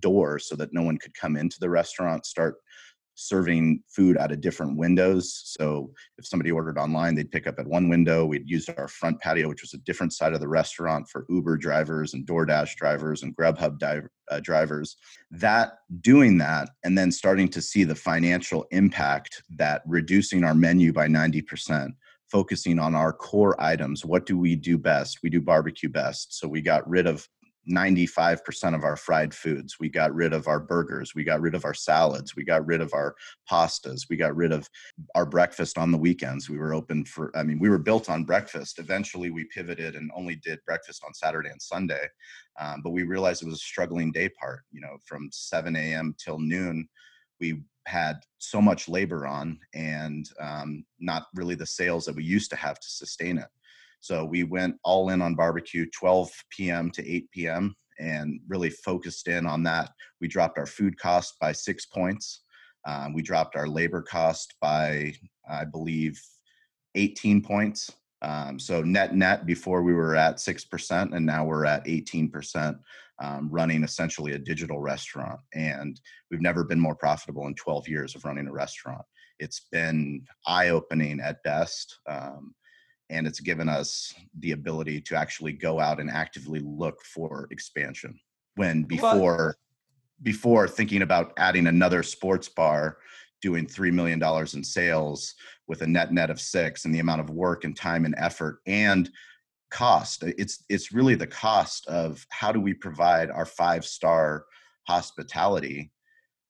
door 0.00 0.38
so 0.38 0.56
that 0.56 0.72
no 0.72 0.82
one 0.82 0.98
could 0.98 1.14
come 1.14 1.36
into 1.36 1.58
the 1.60 1.70
restaurant, 1.70 2.26
start 2.26 2.56
serving 3.16 3.82
food 3.88 4.16
out 4.18 4.32
of 4.32 4.40
different 4.40 4.76
windows. 4.76 5.40
So 5.44 5.92
if 6.18 6.26
somebody 6.26 6.50
ordered 6.50 6.78
online, 6.78 7.14
they'd 7.14 7.30
pick 7.30 7.46
up 7.46 7.58
at 7.58 7.66
one 7.66 7.88
window. 7.88 8.26
We'd 8.26 8.48
use 8.48 8.68
our 8.68 8.88
front 8.88 9.20
patio, 9.20 9.48
which 9.48 9.62
was 9.62 9.74
a 9.74 9.78
different 9.78 10.12
side 10.12 10.32
of 10.32 10.40
the 10.40 10.48
restaurant 10.48 11.08
for 11.08 11.26
Uber 11.28 11.56
drivers 11.56 12.14
and 12.14 12.26
DoorDash 12.26 12.76
drivers 12.76 13.22
and 13.22 13.36
Grubhub 13.36 13.78
di- 13.78 14.02
uh, 14.30 14.40
drivers. 14.40 14.96
That 15.30 15.78
doing 16.00 16.38
that 16.38 16.70
and 16.82 16.98
then 16.98 17.12
starting 17.12 17.48
to 17.50 17.62
see 17.62 17.84
the 17.84 17.94
financial 17.94 18.66
impact 18.70 19.42
that 19.56 19.82
reducing 19.86 20.44
our 20.44 20.54
menu 20.54 20.92
by 20.92 21.06
90%. 21.06 21.90
Focusing 22.30 22.80
on 22.80 22.96
our 22.96 23.12
core 23.12 23.54
items. 23.62 24.04
What 24.04 24.26
do 24.26 24.36
we 24.36 24.56
do 24.56 24.76
best? 24.76 25.20
We 25.22 25.30
do 25.30 25.40
barbecue 25.40 25.88
best. 25.88 26.36
So 26.36 26.48
we 26.48 26.62
got 26.62 26.88
rid 26.88 27.06
of 27.06 27.28
95% 27.70 28.74
of 28.74 28.84
our 28.84 28.96
fried 28.96 29.34
foods. 29.34 29.76
We 29.80 29.88
got 29.88 30.14
rid 30.14 30.32
of 30.32 30.48
our 30.48 30.60
burgers. 30.60 31.14
We 31.14 31.24
got 31.24 31.40
rid 31.40 31.54
of 31.54 31.64
our 31.64 31.74
salads. 31.74 32.36
We 32.36 32.44
got 32.44 32.66
rid 32.66 32.80
of 32.80 32.92
our 32.92 33.14
pastas. 33.50 34.02
We 34.08 34.16
got 34.16 34.36
rid 34.36 34.52
of 34.52 34.68
our 35.14 35.26
breakfast 35.26 35.78
on 35.78 35.90
the 35.90 35.98
weekends. 35.98 36.50
We 36.50 36.58
were 36.58 36.74
open 36.74 37.04
for, 37.04 37.30
I 37.36 37.42
mean, 37.42 37.58
we 37.58 37.68
were 37.68 37.78
built 37.78 38.10
on 38.10 38.24
breakfast. 38.24 38.78
Eventually, 38.78 39.30
we 39.30 39.44
pivoted 39.44 39.94
and 39.94 40.10
only 40.14 40.36
did 40.36 40.64
breakfast 40.66 41.02
on 41.06 41.14
Saturday 41.14 41.50
and 41.50 41.62
Sunday. 41.62 42.06
Um, 42.60 42.82
but 42.82 42.90
we 42.90 43.02
realized 43.02 43.42
it 43.42 43.46
was 43.46 43.54
a 43.54 43.58
struggling 43.58 44.12
day 44.12 44.28
part. 44.28 44.60
You 44.70 44.80
know, 44.80 44.96
from 45.04 45.28
7 45.32 45.74
a.m. 45.76 46.14
till 46.22 46.38
noon, 46.38 46.88
we 47.40 47.62
had 47.86 48.20
so 48.38 48.60
much 48.60 48.88
labor 48.88 49.26
on 49.26 49.58
and 49.74 50.28
um, 50.40 50.84
not 51.00 51.26
really 51.34 51.54
the 51.54 51.66
sales 51.66 52.04
that 52.06 52.16
we 52.16 52.24
used 52.24 52.50
to 52.50 52.56
have 52.56 52.78
to 52.80 52.88
sustain 52.88 53.38
it. 53.38 53.48
So 54.04 54.22
we 54.22 54.44
went 54.44 54.76
all 54.84 55.08
in 55.08 55.22
on 55.22 55.34
barbecue 55.34 55.86
12 55.98 56.30
p.m. 56.50 56.90
to 56.90 57.10
8 57.10 57.30
p.m. 57.30 57.74
and 57.98 58.38
really 58.46 58.68
focused 58.68 59.28
in 59.28 59.46
on 59.46 59.62
that. 59.62 59.92
We 60.20 60.28
dropped 60.28 60.58
our 60.58 60.66
food 60.66 60.98
cost 60.98 61.36
by 61.40 61.52
six 61.52 61.86
points. 61.86 62.42
Um, 62.86 63.14
we 63.14 63.22
dropped 63.22 63.56
our 63.56 63.66
labor 63.66 64.02
cost 64.02 64.56
by, 64.60 65.14
I 65.50 65.64
believe, 65.64 66.20
18 66.96 67.40
points. 67.40 67.90
Um, 68.20 68.58
so 68.58 68.82
net 68.82 69.14
net 69.14 69.46
before 69.46 69.82
we 69.82 69.94
were 69.94 70.16
at 70.16 70.36
6% 70.36 71.16
and 71.16 71.24
now 71.24 71.46
we're 71.46 71.64
at 71.64 71.86
18% 71.86 72.78
um, 73.22 73.48
running 73.50 73.84
essentially 73.84 74.32
a 74.32 74.38
digital 74.38 74.80
restaurant. 74.80 75.40
And 75.54 75.98
we've 76.30 76.42
never 76.42 76.62
been 76.62 76.78
more 76.78 76.94
profitable 76.94 77.46
in 77.46 77.54
12 77.54 77.88
years 77.88 78.14
of 78.14 78.26
running 78.26 78.48
a 78.48 78.52
restaurant. 78.52 79.06
It's 79.38 79.62
been 79.72 80.26
eye 80.46 80.68
opening 80.68 81.20
at 81.20 81.42
best. 81.42 82.00
Um, 82.06 82.54
and 83.10 83.26
it's 83.26 83.40
given 83.40 83.68
us 83.68 84.14
the 84.38 84.52
ability 84.52 85.00
to 85.00 85.16
actually 85.16 85.52
go 85.52 85.80
out 85.80 86.00
and 86.00 86.10
actively 86.10 86.60
look 86.60 87.02
for 87.04 87.46
expansion. 87.50 88.18
When 88.56 88.84
before 88.84 89.56
before 90.22 90.68
thinking 90.68 91.02
about 91.02 91.32
adding 91.36 91.66
another 91.66 92.02
sports 92.02 92.48
bar 92.48 92.98
doing 93.42 93.66
$3 93.66 93.92
million 93.92 94.22
in 94.54 94.64
sales 94.64 95.34
with 95.66 95.82
a 95.82 95.86
net 95.86 96.12
net 96.12 96.30
of 96.30 96.40
six 96.40 96.84
and 96.84 96.94
the 96.94 97.00
amount 97.00 97.20
of 97.20 97.30
work 97.30 97.64
and 97.64 97.76
time 97.76 98.04
and 98.04 98.14
effort 98.16 98.60
and 98.66 99.10
cost 99.70 100.22
it's 100.22 100.62
it's 100.68 100.92
really 100.92 101.16
the 101.16 101.26
cost 101.26 101.86
of 101.88 102.24
how 102.30 102.52
do 102.52 102.60
we 102.60 102.72
provide 102.72 103.28
our 103.30 103.44
five 103.44 103.84
star 103.84 104.44
hospitality? 104.86 105.90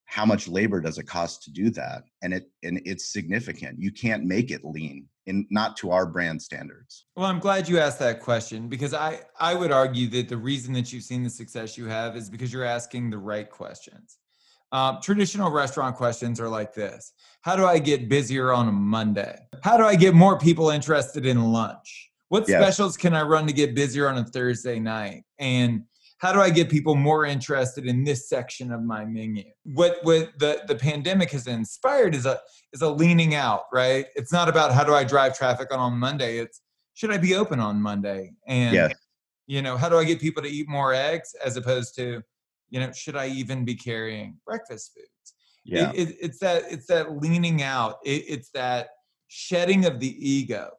How 0.06 0.26
much 0.26 0.48
labor 0.48 0.80
does 0.80 0.98
it 0.98 1.06
cost 1.06 1.42
to 1.44 1.50
do 1.50 1.70
that? 1.70 2.04
And 2.22 2.34
it 2.34 2.44
and 2.62 2.80
it's 2.84 3.12
significant. 3.12 3.80
You 3.80 3.90
can't 3.90 4.24
make 4.24 4.50
it 4.50 4.64
lean 4.64 5.08
in 5.26 5.46
not 5.50 5.76
to 5.76 5.90
our 5.90 6.06
brand 6.06 6.40
standards 6.40 7.06
well 7.16 7.26
i'm 7.26 7.38
glad 7.38 7.68
you 7.68 7.78
asked 7.78 7.98
that 7.98 8.20
question 8.20 8.68
because 8.68 8.92
i 8.94 9.20
i 9.40 9.54
would 9.54 9.72
argue 9.72 10.08
that 10.08 10.28
the 10.28 10.36
reason 10.36 10.72
that 10.72 10.92
you've 10.92 11.04
seen 11.04 11.22
the 11.22 11.30
success 11.30 11.78
you 11.78 11.86
have 11.86 12.16
is 12.16 12.28
because 12.28 12.52
you're 12.52 12.64
asking 12.64 13.10
the 13.10 13.18
right 13.18 13.50
questions 13.50 14.18
um, 14.74 14.98
traditional 15.00 15.52
restaurant 15.52 15.94
questions 15.94 16.40
are 16.40 16.48
like 16.48 16.74
this 16.74 17.12
How 17.42 17.54
do 17.54 17.64
I 17.64 17.78
get 17.78 18.08
busier 18.08 18.52
on 18.52 18.66
a 18.66 18.72
Monday? 18.72 19.38
How 19.62 19.76
do 19.76 19.84
I 19.84 19.94
get 19.94 20.14
more 20.14 20.36
people 20.36 20.70
interested 20.70 21.26
in 21.26 21.52
lunch? 21.52 22.10
What 22.28 22.48
yes. 22.48 22.60
specials 22.60 22.96
can 22.96 23.14
I 23.14 23.22
run 23.22 23.46
to 23.46 23.52
get 23.52 23.76
busier 23.76 24.08
on 24.08 24.18
a 24.18 24.24
Thursday 24.24 24.80
night? 24.80 25.22
And 25.38 25.84
how 26.24 26.32
do 26.32 26.40
I 26.40 26.50
get 26.50 26.70
people 26.70 26.94
more 26.94 27.26
interested 27.26 27.86
in 27.86 28.04
this 28.04 28.28
section 28.28 28.72
of 28.72 28.82
my 28.82 29.04
menu? 29.04 29.44
What 29.64 29.98
what 30.02 30.38
the, 30.38 30.62
the 30.66 30.74
pandemic 30.74 31.30
has 31.32 31.46
inspired 31.46 32.14
is 32.14 32.26
a 32.26 32.40
is 32.72 32.82
a 32.82 32.88
leaning 32.88 33.34
out, 33.34 33.64
right? 33.72 34.06
It's 34.16 34.32
not 34.32 34.48
about 34.48 34.72
how 34.72 34.84
do 34.84 34.94
I 34.94 35.04
drive 35.04 35.36
traffic 35.36 35.72
on, 35.72 35.78
on 35.78 35.98
Monday. 35.98 36.38
It's 36.38 36.62
should 36.94 37.10
I 37.10 37.18
be 37.18 37.34
open 37.34 37.60
on 37.60 37.80
Monday? 37.80 38.32
And 38.46 38.74
yes. 38.74 38.94
you 39.46 39.62
know, 39.62 39.76
how 39.76 39.88
do 39.88 39.98
I 39.98 40.04
get 40.04 40.20
people 40.20 40.42
to 40.42 40.48
eat 40.48 40.68
more 40.68 40.94
eggs 40.94 41.34
as 41.44 41.56
opposed 41.56 41.94
to 41.96 42.22
you 42.74 42.80
know 42.80 42.90
should 42.92 43.16
i 43.16 43.26
even 43.28 43.64
be 43.64 43.74
carrying 43.74 44.36
breakfast 44.44 44.92
foods 44.94 45.34
yeah 45.64 45.92
it, 45.94 46.10
it, 46.10 46.16
it's 46.20 46.38
that 46.40 46.64
it's 46.70 46.86
that 46.86 47.18
leaning 47.22 47.62
out 47.62 47.98
it, 48.04 48.24
it's 48.26 48.50
that 48.50 48.88
shedding 49.28 49.84
of 49.84 50.00
the 50.00 50.12
ego 50.18 50.70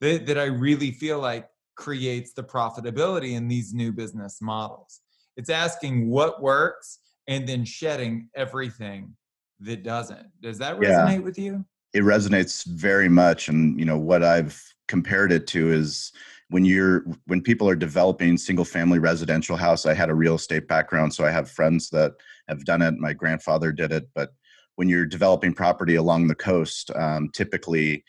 that, 0.00 0.26
that 0.26 0.38
i 0.38 0.44
really 0.44 0.90
feel 0.90 1.20
like 1.20 1.48
creates 1.76 2.32
the 2.32 2.42
profitability 2.42 3.32
in 3.32 3.48
these 3.48 3.74
new 3.74 3.92
business 3.92 4.40
models. 4.40 5.00
It's 5.36 5.50
asking 5.50 6.08
what 6.08 6.42
works 6.42 7.00
and 7.26 7.46
then 7.46 7.64
shedding 7.64 8.28
everything 8.34 9.14
that 9.60 9.82
doesn't. 9.82 10.26
Does 10.40 10.58
that 10.58 10.78
resonate 10.78 11.12
yeah. 11.12 11.18
with 11.18 11.38
you? 11.38 11.64
It 11.92 12.02
resonates 12.02 12.66
very 12.66 13.08
much 13.08 13.48
and 13.48 13.78
you 13.78 13.84
know 13.86 13.98
what 13.98 14.24
i've 14.24 14.60
compared 14.88 15.30
it 15.30 15.46
to 15.46 15.70
is 15.72 16.12
when 16.50 16.64
you're 16.64 17.04
when 17.26 17.40
people 17.40 17.68
are 17.68 17.76
developing 17.76 18.36
single 18.36 18.64
family 18.64 18.98
residential 18.98 19.56
house 19.56 19.86
i 19.86 19.94
had 19.94 20.10
a 20.10 20.14
real 20.14 20.34
estate 20.34 20.66
background 20.66 21.14
so 21.14 21.24
i 21.24 21.30
have 21.30 21.48
friends 21.48 21.88
that 21.90 22.12
have 22.48 22.64
done 22.64 22.82
it. 22.82 22.98
My 22.98 23.12
grandfather 23.12 23.70
did 23.70 23.92
it 23.92 24.08
but 24.12 24.34
when 24.74 24.88
you're 24.88 25.06
developing 25.06 25.54
property 25.54 25.94
along 25.94 26.26
the 26.26 26.34
coast 26.34 26.90
um, 26.96 27.30
typically 27.32 28.04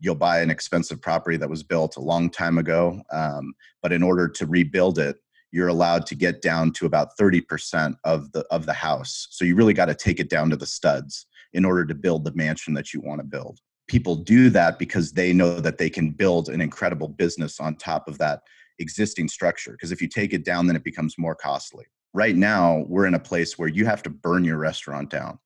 you'll 0.00 0.14
buy 0.14 0.40
an 0.40 0.50
expensive 0.50 1.00
property 1.00 1.36
that 1.36 1.50
was 1.50 1.62
built 1.62 1.96
a 1.96 2.00
long 2.00 2.30
time 2.30 2.58
ago 2.58 3.02
um, 3.12 3.52
but 3.82 3.92
in 3.92 4.02
order 4.02 4.28
to 4.28 4.46
rebuild 4.46 4.98
it 4.98 5.16
you're 5.52 5.68
allowed 5.68 6.06
to 6.06 6.14
get 6.14 6.42
down 6.42 6.72
to 6.72 6.86
about 6.86 7.16
30% 7.18 7.96
of 8.04 8.30
the 8.32 8.44
of 8.50 8.66
the 8.66 8.72
house 8.72 9.28
so 9.30 9.44
you 9.44 9.54
really 9.54 9.74
got 9.74 9.86
to 9.86 9.94
take 9.94 10.20
it 10.20 10.30
down 10.30 10.50
to 10.50 10.56
the 10.56 10.66
studs 10.66 11.26
in 11.52 11.64
order 11.64 11.84
to 11.84 11.94
build 11.94 12.24
the 12.24 12.34
mansion 12.34 12.74
that 12.74 12.94
you 12.94 13.00
want 13.00 13.20
to 13.20 13.26
build 13.26 13.60
people 13.90 14.14
do 14.14 14.50
that 14.50 14.78
because 14.78 15.12
they 15.12 15.32
know 15.32 15.58
that 15.58 15.76
they 15.76 15.90
can 15.90 16.10
build 16.10 16.48
an 16.48 16.60
incredible 16.60 17.08
business 17.08 17.58
on 17.58 17.74
top 17.74 18.06
of 18.06 18.18
that 18.18 18.42
existing 18.78 19.28
structure. 19.28 19.72
Because 19.72 19.90
if 19.90 20.00
you 20.00 20.06
take 20.06 20.32
it 20.32 20.44
down, 20.44 20.68
then 20.68 20.76
it 20.76 20.84
becomes 20.84 21.18
more 21.18 21.34
costly. 21.34 21.86
Right 22.14 22.36
now, 22.36 22.84
we're 22.86 23.06
in 23.06 23.14
a 23.14 23.20
place 23.20 23.58
where 23.58 23.68
you 23.68 23.86
have 23.86 24.02
to 24.04 24.10
burn 24.10 24.44
your 24.44 24.58
restaurant 24.58 25.10
down 25.10 25.40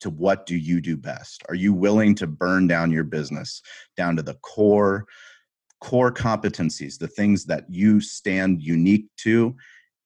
to 0.00 0.10
what 0.10 0.46
do 0.46 0.56
you 0.56 0.80
do 0.80 0.96
best? 0.96 1.42
Are 1.48 1.54
you 1.54 1.72
willing 1.72 2.14
to 2.16 2.26
burn 2.26 2.66
down 2.66 2.90
your 2.90 3.04
business 3.04 3.62
down 3.96 4.16
to 4.16 4.22
the 4.22 4.34
core 4.34 5.06
core 5.80 6.12
competencies, 6.12 6.98
the 6.98 7.08
things 7.08 7.46
that 7.46 7.64
you 7.70 8.00
stand 8.00 8.62
unique 8.62 9.06
to 9.16 9.56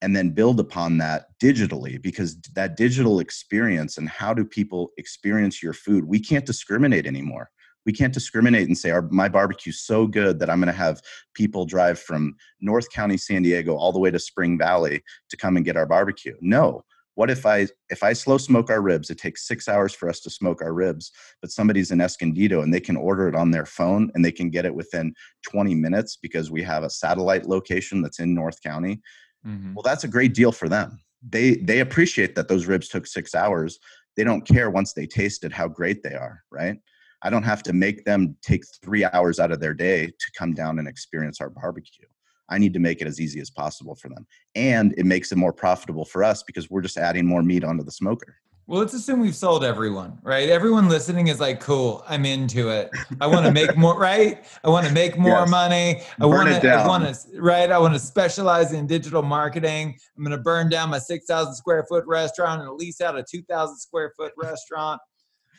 and 0.02 0.14
then 0.14 0.30
build 0.30 0.60
upon 0.60 0.98
that 0.98 1.26
digitally 1.42 2.00
because 2.00 2.36
that 2.54 2.76
digital 2.76 3.18
experience 3.18 3.98
and 3.98 4.08
how 4.08 4.32
do 4.32 4.44
people 4.44 4.90
experience 4.98 5.62
your 5.62 5.72
food 5.72 6.04
we 6.04 6.20
can't 6.20 6.46
discriminate 6.46 7.06
anymore 7.06 7.50
we 7.86 7.92
can't 7.92 8.14
discriminate 8.14 8.66
and 8.66 8.76
say 8.76 8.90
our 8.90 9.02
my 9.10 9.28
barbecue's 9.28 9.80
so 9.80 10.06
good 10.06 10.38
that 10.38 10.50
I'm 10.50 10.58
going 10.58 10.72
to 10.72 10.78
have 10.78 11.00
people 11.34 11.66
drive 11.66 11.98
from 11.98 12.34
North 12.60 12.90
County, 12.90 13.16
San 13.16 13.42
Diego, 13.42 13.76
all 13.76 13.92
the 13.92 13.98
way 13.98 14.10
to 14.10 14.18
Spring 14.18 14.58
Valley 14.58 15.02
to 15.30 15.36
come 15.36 15.56
and 15.56 15.64
get 15.64 15.76
our 15.76 15.86
barbecue. 15.86 16.34
No. 16.40 16.84
What 17.14 17.30
if 17.30 17.46
I 17.46 17.68
if 17.90 18.02
I 18.02 18.12
slow 18.12 18.38
smoke 18.38 18.70
our 18.70 18.82
ribs? 18.82 19.10
It 19.10 19.18
takes 19.18 19.46
six 19.46 19.68
hours 19.68 19.94
for 19.94 20.08
us 20.08 20.20
to 20.20 20.30
smoke 20.30 20.62
our 20.62 20.72
ribs, 20.72 21.12
but 21.40 21.50
somebody's 21.50 21.90
in 21.90 22.00
Escondido 22.00 22.62
and 22.62 22.74
they 22.74 22.80
can 22.80 22.96
order 22.96 23.28
it 23.28 23.36
on 23.36 23.50
their 23.50 23.66
phone 23.66 24.10
and 24.14 24.24
they 24.24 24.32
can 24.32 24.50
get 24.50 24.66
it 24.66 24.74
within 24.74 25.14
20 25.42 25.74
minutes 25.74 26.18
because 26.20 26.50
we 26.50 26.62
have 26.62 26.82
a 26.82 26.90
satellite 26.90 27.46
location 27.46 28.02
that's 28.02 28.18
in 28.18 28.34
North 28.34 28.60
County. 28.62 29.00
Mm-hmm. 29.46 29.74
Well, 29.74 29.82
that's 29.82 30.04
a 30.04 30.08
great 30.08 30.34
deal 30.34 30.50
for 30.50 30.68
them. 30.68 31.00
They 31.26 31.56
they 31.56 31.80
appreciate 31.80 32.34
that 32.34 32.48
those 32.48 32.66
ribs 32.66 32.88
took 32.88 33.06
six 33.06 33.34
hours. 33.34 33.78
They 34.16 34.24
don't 34.24 34.46
care 34.46 34.70
once 34.70 34.92
they 34.92 35.06
taste 35.06 35.44
it 35.44 35.52
how 35.52 35.68
great 35.68 36.02
they 36.02 36.14
are, 36.14 36.42
right? 36.50 36.78
I 37.22 37.30
don't 37.30 37.42
have 37.42 37.62
to 37.64 37.72
make 37.72 38.04
them 38.04 38.36
take 38.42 38.64
three 38.82 39.04
hours 39.04 39.38
out 39.38 39.50
of 39.50 39.60
their 39.60 39.72
day 39.72 40.06
to 40.06 40.26
come 40.36 40.52
down 40.52 40.78
and 40.78 40.86
experience 40.86 41.40
our 41.40 41.48
barbecue. 41.48 42.06
I 42.48 42.58
need 42.58 42.74
to 42.74 42.78
make 42.78 43.00
it 43.00 43.06
as 43.06 43.20
easy 43.20 43.40
as 43.40 43.50
possible 43.50 43.94
for 43.94 44.08
them. 44.08 44.26
And 44.54 44.94
it 44.98 45.06
makes 45.06 45.32
it 45.32 45.36
more 45.36 45.52
profitable 45.52 46.04
for 46.04 46.22
us 46.22 46.42
because 46.42 46.70
we're 46.70 46.82
just 46.82 46.98
adding 46.98 47.26
more 47.26 47.42
meat 47.42 47.64
onto 47.64 47.84
the 47.84 47.92
smoker. 47.92 48.36
Well, 48.66 48.80
let's 48.80 48.94
assume 48.94 49.20
we've 49.20 49.36
sold 49.36 49.62
everyone, 49.62 50.18
right? 50.22 50.48
Everyone 50.48 50.88
listening 50.88 51.28
is 51.28 51.38
like, 51.38 51.60
cool, 51.60 52.02
I'm 52.08 52.24
into 52.24 52.70
it. 52.70 52.88
I 53.20 53.26
want 53.26 53.44
to 53.44 53.52
make 53.52 53.76
more, 53.76 53.98
right? 53.98 54.46
I 54.64 54.70
want 54.70 54.86
to 54.86 54.92
make 54.92 55.18
more 55.18 55.40
yes. 55.40 55.50
money. 55.50 56.02
I 56.18 56.24
want 56.24 56.48
to, 56.48 56.72
I 56.72 56.86
want 56.86 57.04
to, 57.04 57.42
right? 57.42 57.70
I 57.70 57.76
want 57.78 57.92
to 57.92 58.00
specialize 58.00 58.72
in 58.72 58.86
digital 58.86 59.20
marketing. 59.20 59.98
I'm 60.16 60.24
going 60.24 60.34
to 60.34 60.42
burn 60.42 60.70
down 60.70 60.88
my 60.88 60.98
6,000 60.98 61.54
square 61.54 61.84
foot 61.86 62.04
restaurant 62.06 62.62
and 62.62 62.70
lease 62.72 63.02
out 63.02 63.18
a 63.18 63.22
2,000 63.30 63.76
square 63.76 64.14
foot 64.16 64.32
restaurant. 64.38 64.98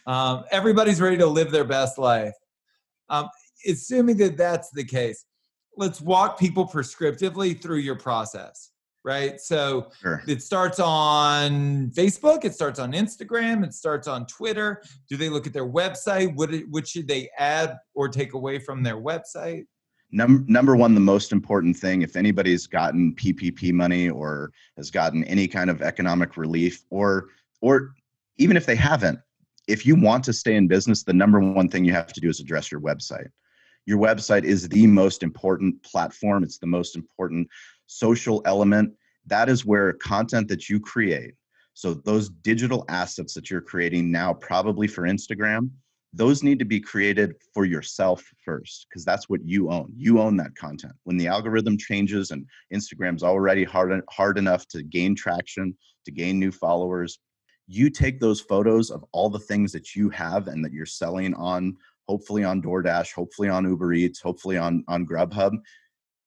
Um, 0.07 0.45
everybody's 0.49 0.99
ready 0.99 1.17
to 1.17 1.27
live 1.27 1.51
their 1.51 1.63
best 1.63 1.99
life. 1.99 2.33
Um, 3.09 3.29
assuming 3.67 4.17
that 4.17 4.35
that's 4.35 4.71
the 4.71 4.83
case, 4.83 5.25
let's 5.77 6.01
walk 6.01 6.39
people 6.39 6.67
prescriptively 6.67 7.59
through 7.61 7.79
your 7.79 7.95
process, 7.95 8.71
right? 9.03 9.39
So 9.39 9.91
sure. 10.01 10.23
it 10.27 10.41
starts 10.41 10.79
on 10.79 11.91
Facebook, 11.91 12.45
it 12.45 12.53
starts 12.53 12.79
on 12.79 12.93
Instagram, 12.93 13.63
it 13.63 13.73
starts 13.73 14.07
on 14.07 14.25
Twitter. 14.27 14.81
Do 15.09 15.17
they 15.17 15.29
look 15.29 15.47
at 15.47 15.53
their 15.53 15.67
website? 15.67 16.35
What, 16.35 16.51
what 16.69 16.87
should 16.87 17.07
they 17.07 17.29
add 17.37 17.77
or 17.93 18.09
take 18.09 18.33
away 18.33 18.59
from 18.59 18.83
their 18.83 18.97
website? 18.97 19.65
Number, 20.11 20.45
number 20.49 20.75
one, 20.75 20.93
the 20.93 21.01
most 21.01 21.31
important 21.31 21.75
thing, 21.75 22.01
if 22.01 22.15
anybody's 22.15 22.67
gotten 22.67 23.13
PPP 23.15 23.73
money 23.73 24.09
or 24.09 24.51
has 24.77 24.89
gotten 24.89 25.23
any 25.25 25.47
kind 25.47 25.69
of 25.69 25.81
economic 25.81 26.37
relief, 26.37 26.85
or 26.89 27.29
or 27.61 27.95
even 28.37 28.55
if 28.55 28.65
they 28.65 28.75
haven't, 28.75 29.19
if 29.67 29.85
you 29.85 29.95
want 29.95 30.23
to 30.25 30.33
stay 30.33 30.55
in 30.55 30.67
business, 30.67 31.03
the 31.03 31.13
number 31.13 31.39
one 31.39 31.67
thing 31.67 31.83
you 31.83 31.91
have 31.91 32.13
to 32.13 32.21
do 32.21 32.29
is 32.29 32.39
address 32.39 32.71
your 32.71 32.81
website. 32.81 33.27
Your 33.85 33.99
website 33.99 34.43
is 34.43 34.67
the 34.67 34.87
most 34.87 35.23
important 35.23 35.81
platform, 35.83 36.43
it's 36.43 36.57
the 36.57 36.67
most 36.67 36.95
important 36.95 37.47
social 37.87 38.41
element. 38.45 38.93
That 39.27 39.49
is 39.49 39.65
where 39.65 39.93
content 39.93 40.47
that 40.49 40.69
you 40.69 40.79
create, 40.79 41.33
so 41.73 41.93
those 41.93 42.29
digital 42.29 42.85
assets 42.89 43.33
that 43.33 43.49
you're 43.49 43.61
creating 43.61 44.11
now, 44.11 44.33
probably 44.33 44.87
for 44.87 45.03
Instagram, 45.03 45.69
those 46.15 46.43
need 46.43 46.59
to 46.59 46.65
be 46.65 46.79
created 46.79 47.35
for 47.53 47.65
yourself 47.65 48.23
first 48.43 48.87
because 48.89 49.03
that's 49.03 49.27
what 49.27 49.43
you 49.43 49.69
own 49.69 49.91
you 49.95 50.19
own 50.19 50.37
that 50.37 50.55
content 50.55 50.93
when 51.03 51.17
the 51.17 51.27
algorithm 51.27 51.77
changes 51.77 52.31
and 52.31 52.45
instagram's 52.73 53.21
already 53.21 53.65
hard, 53.65 54.01
hard 54.09 54.37
enough 54.37 54.65
to 54.67 54.81
gain 54.81 55.13
traction 55.13 55.75
to 56.05 56.11
gain 56.11 56.39
new 56.39 56.51
followers 56.51 57.19
you 57.67 57.89
take 57.89 58.19
those 58.19 58.39
photos 58.39 58.91
of 58.91 59.03
all 59.11 59.29
the 59.29 59.39
things 59.39 59.71
that 59.73 59.95
you 59.95 60.09
have 60.09 60.47
and 60.47 60.63
that 60.63 60.71
you're 60.71 60.85
selling 60.85 61.33
on 61.33 61.75
hopefully 62.07 62.43
on 62.43 62.61
DoorDash, 62.61 63.13
hopefully 63.13 63.49
on 63.49 63.65
Uber 63.65 63.93
Eats, 63.93 64.19
hopefully 64.19 64.57
on 64.57 64.83
on 64.87 65.05
Grubhub, 65.05 65.53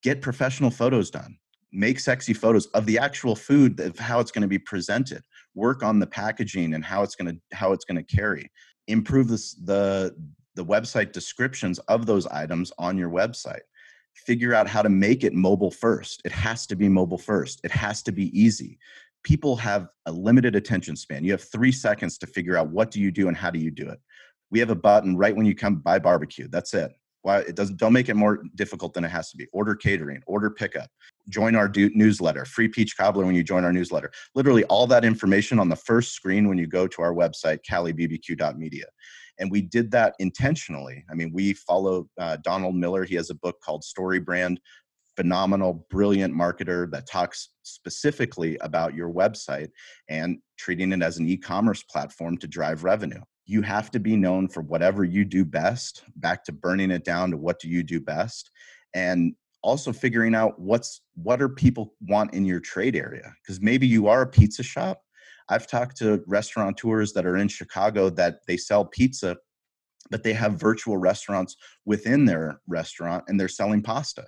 get 0.02 0.22
professional 0.22 0.70
photos 0.70 1.10
done. 1.10 1.38
Make 1.72 2.00
sexy 2.00 2.32
photos 2.32 2.66
of 2.68 2.86
the 2.86 2.98
actual 2.98 3.36
food 3.36 3.78
of 3.80 3.98
how 3.98 4.20
it's 4.20 4.30
going 4.30 4.42
to 4.42 4.48
be 4.48 4.58
presented. 4.58 5.22
Work 5.54 5.82
on 5.82 5.98
the 5.98 6.06
packaging 6.06 6.74
and 6.74 6.84
how 6.84 7.02
it's 7.02 7.14
going 7.14 7.34
to 7.34 7.56
how 7.56 7.72
it's 7.72 7.84
going 7.84 8.02
to 8.02 8.16
carry. 8.16 8.50
Improve 8.86 9.28
this, 9.28 9.54
the 9.54 10.14
the 10.54 10.64
website 10.64 11.12
descriptions 11.12 11.78
of 11.80 12.06
those 12.06 12.26
items 12.28 12.72
on 12.78 12.96
your 12.96 13.10
website. 13.10 13.60
Figure 14.14 14.54
out 14.54 14.66
how 14.66 14.82
to 14.82 14.88
make 14.88 15.22
it 15.22 15.32
mobile 15.32 15.70
first. 15.70 16.20
It 16.24 16.32
has 16.32 16.66
to 16.66 16.76
be 16.76 16.88
mobile 16.88 17.18
first. 17.18 17.60
It 17.62 17.70
has 17.70 18.02
to 18.02 18.12
be 18.12 18.36
easy 18.38 18.78
people 19.22 19.56
have 19.56 19.88
a 20.06 20.12
limited 20.12 20.56
attention 20.56 20.96
span. 20.96 21.24
You 21.24 21.32
have 21.32 21.42
three 21.42 21.72
seconds 21.72 22.18
to 22.18 22.26
figure 22.26 22.56
out 22.56 22.70
what 22.70 22.90
do 22.90 23.00
you 23.00 23.10
do 23.10 23.28
and 23.28 23.36
how 23.36 23.50
do 23.50 23.58
you 23.58 23.70
do 23.70 23.88
it. 23.88 24.00
We 24.50 24.58
have 24.60 24.70
a 24.70 24.74
button 24.74 25.16
right 25.16 25.34
when 25.34 25.46
you 25.46 25.54
come 25.54 25.76
buy 25.76 25.98
barbecue. 25.98 26.48
That's 26.48 26.74
it. 26.74 26.92
Why 27.22 27.40
it 27.40 27.56
doesn't 27.56 27.78
don't 27.78 27.92
make 27.92 28.08
it 28.08 28.14
more 28.14 28.42
difficult 28.54 28.94
than 28.94 29.04
it 29.04 29.10
has 29.10 29.30
to 29.30 29.36
be. 29.36 29.46
Order 29.52 29.74
catering, 29.74 30.22
order 30.26 30.50
pickup, 30.50 30.88
join 31.28 31.56
our 31.56 31.68
do- 31.68 31.90
newsletter, 31.94 32.44
free 32.44 32.68
peach 32.68 32.96
cobbler 32.96 33.26
when 33.26 33.34
you 33.34 33.42
join 33.42 33.64
our 33.64 33.72
newsletter. 33.72 34.10
Literally 34.34 34.64
all 34.64 34.86
that 34.86 35.04
information 35.04 35.58
on 35.58 35.68
the 35.68 35.76
first 35.76 36.12
screen 36.12 36.48
when 36.48 36.58
you 36.58 36.66
go 36.66 36.86
to 36.86 37.02
our 37.02 37.12
website, 37.12 37.58
calibbq.media. 37.68 38.86
And 39.40 39.50
we 39.50 39.62
did 39.62 39.90
that 39.92 40.14
intentionally. 40.18 41.04
I 41.10 41.14
mean, 41.14 41.32
we 41.32 41.52
follow 41.52 42.08
uh, 42.18 42.38
Donald 42.42 42.74
Miller. 42.76 43.04
He 43.04 43.14
has 43.16 43.30
a 43.30 43.34
book 43.34 43.60
called 43.60 43.84
Story 43.84 44.20
Brand 44.20 44.60
phenomenal, 45.18 45.84
brilliant 45.90 46.32
marketer 46.32 46.88
that 46.92 47.04
talks 47.04 47.48
specifically 47.64 48.56
about 48.58 48.94
your 48.94 49.12
website 49.12 49.68
and 50.08 50.38
treating 50.56 50.92
it 50.92 51.02
as 51.02 51.18
an 51.18 51.28
e 51.28 51.36
commerce 51.36 51.82
platform 51.82 52.38
to 52.38 52.46
drive 52.46 52.84
revenue. 52.84 53.20
You 53.48 53.62
have 53.62 53.90
to 53.92 53.98
be 53.98 54.14
known 54.14 54.46
for 54.46 54.60
whatever 54.60 55.02
you 55.02 55.24
do 55.24 55.44
best, 55.44 56.04
back 56.16 56.44
to 56.44 56.52
burning 56.52 56.92
it 56.92 57.02
down 57.02 57.32
to 57.32 57.36
what 57.36 57.58
do 57.58 57.68
you 57.68 57.82
do 57.82 57.98
best. 57.98 58.50
And 58.94 59.34
also 59.62 59.92
figuring 59.92 60.34
out 60.34 60.58
what's 60.58 61.00
what 61.14 61.42
are 61.42 61.48
people 61.48 61.94
want 62.02 62.32
in 62.32 62.44
your 62.44 62.60
trade 62.60 62.94
area 62.94 63.34
because 63.42 63.60
maybe 63.60 63.86
you 63.86 64.06
are 64.06 64.22
a 64.22 64.26
pizza 64.26 64.62
shop 64.62 65.02
i've 65.48 65.66
talked 65.66 65.96
to 65.96 66.22
restaurateurs 66.26 67.12
that 67.12 67.26
are 67.26 67.36
in 67.36 67.48
chicago 67.48 68.08
that 68.08 68.38
they 68.46 68.56
sell 68.56 68.84
pizza 68.84 69.36
but 70.10 70.22
they 70.22 70.32
have 70.32 70.60
virtual 70.60 70.96
restaurants 70.96 71.56
within 71.84 72.24
their 72.24 72.60
restaurant 72.68 73.24
and 73.26 73.38
they're 73.38 73.48
selling 73.48 73.82
pasta 73.82 74.24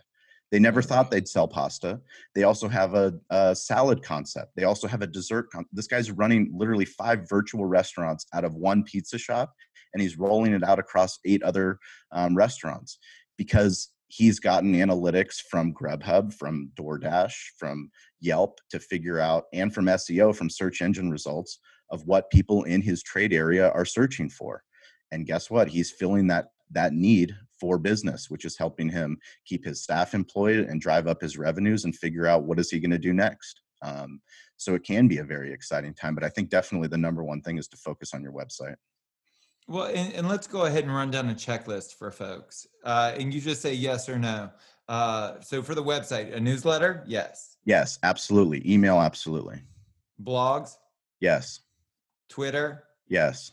they 0.51 0.59
never 0.59 0.83
thought 0.83 1.11
they'd 1.11 1.29
sell 1.29 1.47
pasta. 1.47 2.01
They 2.35 2.43
also 2.43 2.69
have 2.69 2.95
a, 2.95 3.15
a 3.31 3.55
salad 3.55 4.03
concept. 4.03 4.53
They 4.57 4.65
also 4.65 4.89
have 4.89 5.03
a 5.03 5.07
dessert. 5.07 5.51
Con- 5.53 5.67
this 5.73 5.87
guy's 5.87 6.11
running 6.11 6.53
literally 6.55 6.85
five 6.85 7.29
virtual 7.29 7.67
restaurants 7.67 8.27
out 8.35 8.45
of 8.45 8.55
one 8.55 8.83
pizza 8.83 9.19
shop, 9.19 9.53
and 9.95 10.03
he's 10.03 10.19
rolling 10.19 10.53
it 10.53 10.65
out 10.65 10.79
across 10.79 11.19
eight 11.25 11.43
other 11.43 11.79
um, 12.13 12.37
restaurants 12.37 12.99
because 13.39 13.91
he's 14.09 14.41
gotten 14.41 14.75
analytics 14.75 15.37
from 15.49 15.73
Grubhub, 15.73 16.35
from 16.35 16.71
DoorDash, 16.75 17.35
from 17.57 17.91
Yelp 18.21 18.59
to 18.71 18.81
figure 18.81 19.21
out, 19.21 19.45
and 19.53 19.73
from 19.73 19.87
SEO, 19.87 20.35
from 20.35 20.51
search 20.51 20.83
engine 20.83 21.11
results 21.11 21.61
of 21.91 22.03
what 22.07 22.31
people 22.31 22.65
in 22.65 22.83
his 22.83 23.03
trade 23.03 23.33
area 23.33 23.71
are 23.71 23.85
searching 23.85 24.29
for. 24.29 24.63
And 25.13 25.27
guess 25.27 25.51
what? 25.51 25.69
He's 25.69 25.91
filling 25.91 26.27
that 26.29 26.47
that 26.73 26.93
need 26.93 27.35
for 27.61 27.79
business, 27.79 28.31
which 28.31 28.45
is 28.45 28.57
helping 28.57 28.89
him 28.89 29.19
keep 29.45 29.65
his 29.65 29.83
staff 29.83 30.15
employed 30.15 30.67
and 30.67 30.81
drive 30.81 31.07
up 31.07 31.21
his 31.21 31.37
revenues 31.37 31.85
and 31.85 31.95
figure 31.95 32.27
out 32.27 32.45
what 32.45 32.59
is 32.59 32.71
he 32.71 32.81
going 32.81 32.91
to 32.91 32.99
do 32.99 33.13
next. 33.13 33.61
Um, 33.83 34.21
so 34.57 34.75
it 34.75 34.85
can 34.85 35.09
be 35.09 35.19
a 35.19 35.25
very 35.25 35.53
exciting 35.53 35.95
time, 35.95 36.15
but 36.15 36.25
I 36.25 36.29
think 36.29 36.51
definitely 36.51 36.89
the 36.89 36.99
number 36.99 37.25
one 37.25 37.41
thing 37.43 37.59
is 37.59 37.69
to 37.69 37.77
focus 37.77 38.13
on 38.15 38.23
your 38.23 38.33
website. 38.33 38.75
Well, 39.69 39.87
and, 39.87 40.13
and 40.15 40.29
let's 40.29 40.47
go 40.47 40.67
ahead 40.67 40.85
and 40.85 40.95
run 40.95 41.11
down 41.11 41.31
a 41.31 41.35
checklist 41.35 41.95
for 41.95 42.11
folks. 42.11 42.67
Uh, 42.85 43.13
and 43.17 43.33
you 43.33 43.41
just 43.41 43.63
say 43.63 43.73
yes 43.73 44.09
or 44.09 44.19
no. 44.19 44.51
Uh, 44.89 45.41
so 45.41 45.63
for 45.63 45.77
the 45.77 45.83
website, 45.83 46.35
a 46.35 46.41
newsletter, 46.41 47.05
yes. 47.07 47.57
Yes, 47.65 47.99
absolutely. 48.03 48.69
Email, 48.71 49.01
absolutely. 49.01 49.63
Blogs, 50.23 50.73
yes. 51.21 51.61
Twitter, 52.29 52.85
yes. 53.07 53.53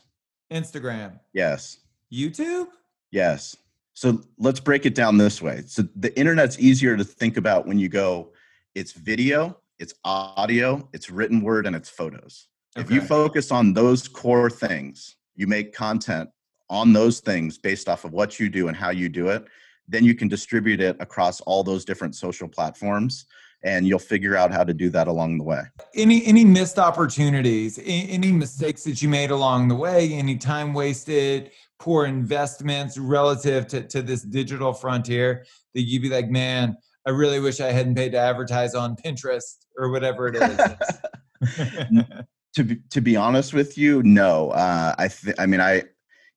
Instagram, 0.52 1.20
yes. 1.32 1.78
YouTube, 2.12 2.66
yes. 3.12 3.56
So 3.98 4.22
let's 4.38 4.60
break 4.60 4.86
it 4.86 4.94
down 4.94 5.18
this 5.18 5.42
way. 5.42 5.64
So 5.66 5.82
the 5.96 6.16
internet's 6.16 6.56
easier 6.60 6.96
to 6.96 7.02
think 7.02 7.36
about 7.36 7.66
when 7.66 7.80
you 7.80 7.88
go, 7.88 8.30
it's 8.76 8.92
video, 8.92 9.58
it's 9.80 9.92
audio, 10.04 10.88
it's 10.92 11.10
written 11.10 11.40
word, 11.40 11.66
and 11.66 11.74
it's 11.74 11.88
photos. 11.88 12.46
Okay. 12.76 12.84
If 12.84 12.92
you 12.92 13.00
focus 13.00 13.50
on 13.50 13.72
those 13.72 14.06
core 14.06 14.50
things, 14.50 15.16
you 15.34 15.48
make 15.48 15.74
content 15.74 16.30
on 16.70 16.92
those 16.92 17.18
things 17.18 17.58
based 17.58 17.88
off 17.88 18.04
of 18.04 18.12
what 18.12 18.38
you 18.38 18.48
do 18.48 18.68
and 18.68 18.76
how 18.76 18.90
you 18.90 19.08
do 19.08 19.30
it, 19.30 19.46
then 19.88 20.04
you 20.04 20.14
can 20.14 20.28
distribute 20.28 20.80
it 20.80 20.96
across 21.00 21.40
all 21.40 21.64
those 21.64 21.84
different 21.84 22.14
social 22.14 22.46
platforms 22.46 23.26
and 23.64 23.88
you'll 23.88 23.98
figure 23.98 24.36
out 24.36 24.52
how 24.52 24.62
to 24.62 24.72
do 24.72 24.90
that 24.90 25.08
along 25.08 25.38
the 25.38 25.42
way. 25.42 25.62
Any 25.96 26.24
any 26.24 26.44
missed 26.44 26.78
opportunities, 26.78 27.80
any 27.84 28.30
mistakes 28.30 28.84
that 28.84 29.02
you 29.02 29.08
made 29.08 29.32
along 29.32 29.66
the 29.66 29.74
way, 29.74 30.12
any 30.12 30.36
time 30.36 30.72
wasted, 30.72 31.50
poor 31.78 32.06
investments 32.06 32.98
relative 32.98 33.66
to, 33.68 33.82
to 33.82 34.02
this 34.02 34.22
digital 34.22 34.72
frontier 34.72 35.46
that 35.74 35.82
you'd 35.82 36.02
be 36.02 36.08
like, 36.08 36.28
man, 36.28 36.76
I 37.06 37.10
really 37.10 37.40
wish 37.40 37.60
I 37.60 37.72
hadn't 37.72 37.94
paid 37.94 38.12
to 38.12 38.18
advertise 38.18 38.74
on 38.74 38.96
Pinterest 38.96 39.56
or 39.78 39.90
whatever 39.90 40.28
it 40.28 40.36
is. 40.36 41.98
to 42.54 42.64
be, 42.64 42.76
to 42.90 43.00
be 43.00 43.16
honest 43.16 43.54
with 43.54 43.78
you, 43.78 44.02
no. 44.02 44.50
Uh, 44.50 44.94
I 44.98 45.08
th- 45.08 45.36
I 45.38 45.46
mean, 45.46 45.60
I 45.60 45.84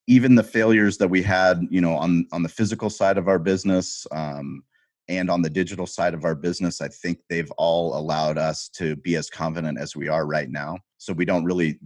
even 0.07 0.35
the 0.35 0.43
failures 0.43 0.97
that 0.97 1.07
we 1.07 1.21
had, 1.21 1.67
you 1.69 1.81
know, 1.81 1.95
on 1.95 2.27
on 2.31 2.43
the 2.43 2.49
physical 2.49 2.89
side 2.89 3.17
of 3.17 3.27
our 3.27 3.39
business, 3.39 4.05
um, 4.11 4.63
and 5.07 5.29
on 5.29 5.41
the 5.41 5.49
digital 5.49 5.87
side 5.87 6.13
of 6.13 6.23
our 6.23 6.35
business, 6.35 6.79
I 6.79 6.87
think 6.87 7.19
they've 7.29 7.51
all 7.57 7.97
allowed 7.97 8.37
us 8.37 8.69
to 8.75 8.95
be 8.95 9.15
as 9.15 9.29
confident 9.29 9.79
as 9.79 9.95
we 9.95 10.07
are 10.07 10.25
right 10.25 10.49
now. 10.49 10.77
So 11.01 11.13
we 11.13 11.25
don't 11.25 11.45
really 11.45 11.79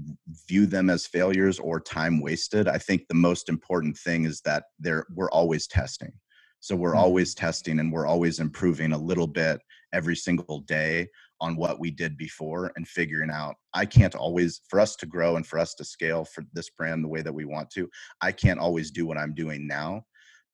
view 0.49 0.65
them 0.65 0.89
as 0.89 1.07
failures 1.07 1.57
or 1.57 1.79
time 1.79 2.19
wasted. 2.19 2.67
I 2.67 2.77
think 2.77 3.07
the 3.07 3.15
most 3.15 3.47
important 3.47 3.97
thing 3.97 4.25
is 4.25 4.41
that 4.41 4.65
they're, 4.77 5.05
we're 5.15 5.31
always 5.31 5.67
testing. 5.67 6.11
So 6.59 6.75
we're 6.75 6.89
mm-hmm. 6.89 6.99
always 6.99 7.33
testing 7.33 7.79
and 7.79 7.93
we're 7.93 8.07
always 8.07 8.41
improving 8.41 8.91
a 8.91 8.97
little 8.97 9.25
bit 9.25 9.61
every 9.93 10.17
single 10.17 10.59
day 10.67 11.07
on 11.39 11.55
what 11.55 11.79
we 11.79 11.91
did 11.91 12.17
before 12.17 12.73
and 12.75 12.85
figuring 12.85 13.29
out 13.31 13.55
I 13.73 13.85
can't 13.85 14.15
always 14.15 14.59
for 14.67 14.81
us 14.81 14.97
to 14.97 15.05
grow 15.05 15.37
and 15.37 15.47
for 15.47 15.59
us 15.59 15.75
to 15.75 15.85
scale 15.85 16.25
for 16.25 16.43
this 16.51 16.69
brand 16.69 17.01
the 17.01 17.07
way 17.07 17.21
that 17.21 17.33
we 17.33 17.45
want 17.45 17.69
to. 17.69 17.89
I 18.19 18.33
can't 18.33 18.59
always 18.59 18.91
do 18.91 19.05
what 19.05 19.17
I'm 19.17 19.33
doing 19.33 19.65
now, 19.65 20.03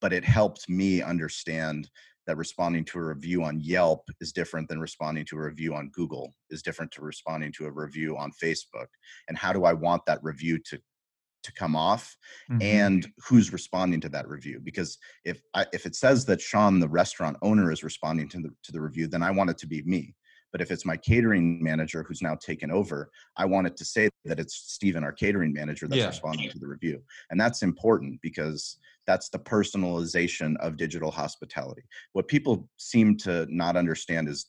but 0.02 0.14
it 0.14 0.24
helped 0.24 0.70
me 0.70 1.02
understand 1.02 1.90
that 2.28 2.38
responding 2.38 2.86
to 2.86 3.00
a 3.00 3.04
review 3.04 3.44
on 3.44 3.60
Yelp 3.60 4.04
is 4.20 4.32
different 4.32 4.70
than 4.70 4.80
responding 4.80 5.26
to 5.26 5.38
a 5.38 5.42
review 5.42 5.74
on 5.74 5.90
Google 5.90 6.34
is 6.50 6.62
different 6.62 6.92
to 6.92 7.02
responding 7.02 7.52
to 7.54 7.66
a 7.66 7.72
review 7.72 8.18
on 8.18 8.32
Facebook. 8.42 8.88
And 9.28 9.38
how 9.38 9.54
do 9.54 9.66
I 9.66 9.74
want 9.74 10.06
that 10.06 10.24
review 10.24 10.60
to 10.66 10.80
to 11.44 11.54
come 11.54 11.76
off? 11.76 12.16
Mm-hmm. 12.52 12.62
and 12.62 13.12
who's 13.28 13.52
responding 13.52 14.00
to 14.02 14.10
that 14.10 14.28
review? 14.28 14.60
Because 14.64 14.98
if 15.26 15.42
I, 15.56 15.66
if 15.74 15.86
it 15.86 15.96
says 15.96 16.26
that 16.26 16.42
Shawn 16.42 16.80
the 16.80 16.90
restaurant 16.90 17.38
owner 17.42 17.72
is 17.72 17.84
responding 17.84 18.30
to 18.30 18.38
the 18.40 18.50
to 18.64 18.72
the 18.72 18.82
review 18.82 19.08
then 19.08 19.24
I 19.24 19.32
want 19.32 19.50
it 19.50 19.58
to 19.60 19.68
be 19.68 19.82
me 19.84 20.16
but 20.52 20.62
if 20.62 20.72
it's 20.72 20.86
my 20.86 20.98
catering 20.98 21.62
manager 21.64 22.04
who's 22.08 22.22
now 22.22 22.36
taken 22.36 22.72
over 22.72 23.10
I 23.38 23.46
want 23.46 23.68
it 23.68 23.78
to 23.78 23.86
say 23.86 24.10
that 24.26 24.40
it's 24.40 24.56
Stephen 24.56 25.04
our 25.04 25.14
catering 25.14 25.54
manager 25.54 25.88
that's 25.88 26.00
yeah. 26.00 26.08
responding 26.08 26.50
to 26.50 26.60
the 26.60 26.68
review 26.68 27.02
and 27.30 27.40
that's 27.40 27.64
important 27.64 28.20
because 28.22 28.78
that's 29.08 29.30
the 29.30 29.40
personalization 29.40 30.56
of 30.58 30.78
digital 30.78 31.12
hospitality. 31.12 31.84
What 32.14 32.28
people 32.28 32.70
seem 32.78 33.18
to 33.18 33.48
not 33.50 33.76
understand 33.76 34.30
is 34.30 34.48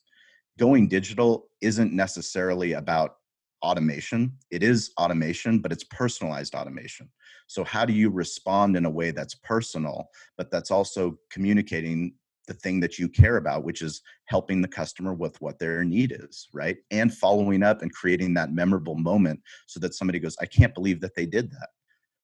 going 0.58 0.88
digital 0.88 1.48
isn't 1.60 1.92
necessarily 1.92 2.74
about 2.74 3.16
automation. 3.62 4.32
It 4.50 4.62
is 4.62 4.92
automation, 4.98 5.60
but 5.60 5.72
it's 5.72 5.84
personalized 5.84 6.54
automation. 6.54 7.08
So, 7.46 7.64
how 7.64 7.84
do 7.84 7.92
you 7.92 8.10
respond 8.10 8.76
in 8.76 8.84
a 8.84 8.90
way 8.90 9.10
that's 9.10 9.34
personal, 9.34 10.08
but 10.36 10.50
that's 10.50 10.70
also 10.70 11.18
communicating 11.30 12.14
the 12.46 12.54
thing 12.54 12.80
that 12.80 12.98
you 12.98 13.08
care 13.08 13.36
about, 13.36 13.64
which 13.64 13.82
is 13.82 14.02
helping 14.26 14.60
the 14.60 14.68
customer 14.68 15.14
with 15.14 15.40
what 15.40 15.58
their 15.58 15.84
need 15.84 16.12
is, 16.12 16.48
right? 16.52 16.76
And 16.90 17.12
following 17.12 17.62
up 17.62 17.82
and 17.82 17.92
creating 17.92 18.34
that 18.34 18.52
memorable 18.52 18.96
moment 18.96 19.40
so 19.66 19.78
that 19.80 19.94
somebody 19.94 20.18
goes, 20.18 20.36
I 20.40 20.46
can't 20.46 20.74
believe 20.74 21.00
that 21.00 21.14
they 21.14 21.26
did 21.26 21.50
that. 21.52 21.68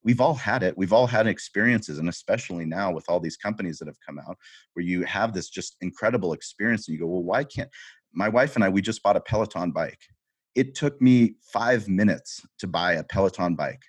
We've 0.04 0.20
all 0.20 0.34
had 0.34 0.62
it. 0.62 0.76
We've 0.78 0.92
all 0.92 1.06
had 1.06 1.26
experiences 1.26 1.98
and 1.98 2.08
especially 2.08 2.64
now 2.64 2.92
with 2.92 3.04
all 3.08 3.20
these 3.20 3.36
companies 3.36 3.78
that 3.78 3.88
have 3.88 4.00
come 4.04 4.18
out 4.18 4.36
where 4.74 4.84
you 4.84 5.02
have 5.04 5.34
this 5.34 5.48
just 5.48 5.76
incredible 5.80 6.32
experience 6.32 6.88
and 6.88 6.94
you 6.94 7.00
go 7.00 7.06
well 7.06 7.22
why 7.22 7.44
can't 7.44 7.68
my 8.12 8.28
wife 8.28 8.54
and 8.54 8.64
i 8.64 8.68
we 8.68 8.80
just 8.80 9.02
bought 9.02 9.16
a 9.16 9.20
peloton 9.20 9.70
bike. 9.70 10.00
It 10.54 10.74
took 10.74 11.00
me 11.00 11.34
five 11.52 11.88
minutes 11.88 12.40
to 12.58 12.66
buy 12.66 12.94
a 12.94 13.04
peloton 13.04 13.54
bike. 13.54 13.82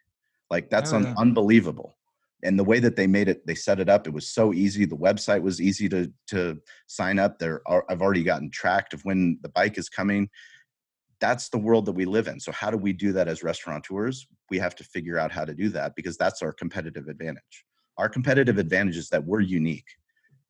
Like 0.49 0.69
that's 0.69 0.93
oh, 0.93 0.97
un- 0.97 1.15
unbelievable 1.17 1.98
and 2.43 2.57
the 2.57 2.63
way 2.63 2.79
that 2.79 2.95
they 2.95 3.07
made 3.07 3.27
it 3.27 3.45
they 3.45 3.55
set 3.55 3.79
it 3.79 3.89
up 3.89 4.07
it 4.07 4.13
was 4.13 4.27
so 4.27 4.53
easy 4.53 4.85
the 4.85 4.95
website 4.95 5.41
was 5.41 5.61
easy 5.61 5.89
to 5.89 6.11
to 6.27 6.57
sign 6.87 7.19
up 7.19 7.39
there 7.39 7.61
i've 7.89 8.01
already 8.01 8.23
gotten 8.23 8.49
tracked 8.49 8.93
of 8.93 9.03
when 9.03 9.37
the 9.41 9.49
bike 9.49 9.77
is 9.77 9.89
coming 9.89 10.29
that's 11.19 11.49
the 11.49 11.57
world 11.57 11.85
that 11.85 11.93
we 11.93 12.05
live 12.05 12.27
in. 12.27 12.39
So 12.39 12.51
how 12.51 12.71
do 12.71 12.77
we 12.77 12.93
do 12.93 13.11
that 13.13 13.27
as 13.27 13.43
restaurateurs? 13.43 14.27
We 14.49 14.57
have 14.59 14.75
to 14.75 14.83
figure 14.83 15.19
out 15.19 15.31
how 15.31 15.45
to 15.45 15.53
do 15.53 15.69
that 15.69 15.95
because 15.95 16.17
that's 16.17 16.41
our 16.41 16.53
competitive 16.53 17.07
advantage. 17.07 17.65
Our 17.97 18.09
competitive 18.09 18.57
advantage 18.57 18.97
is 18.97 19.09
that 19.09 19.25
we're 19.25 19.41
unique. 19.41 19.87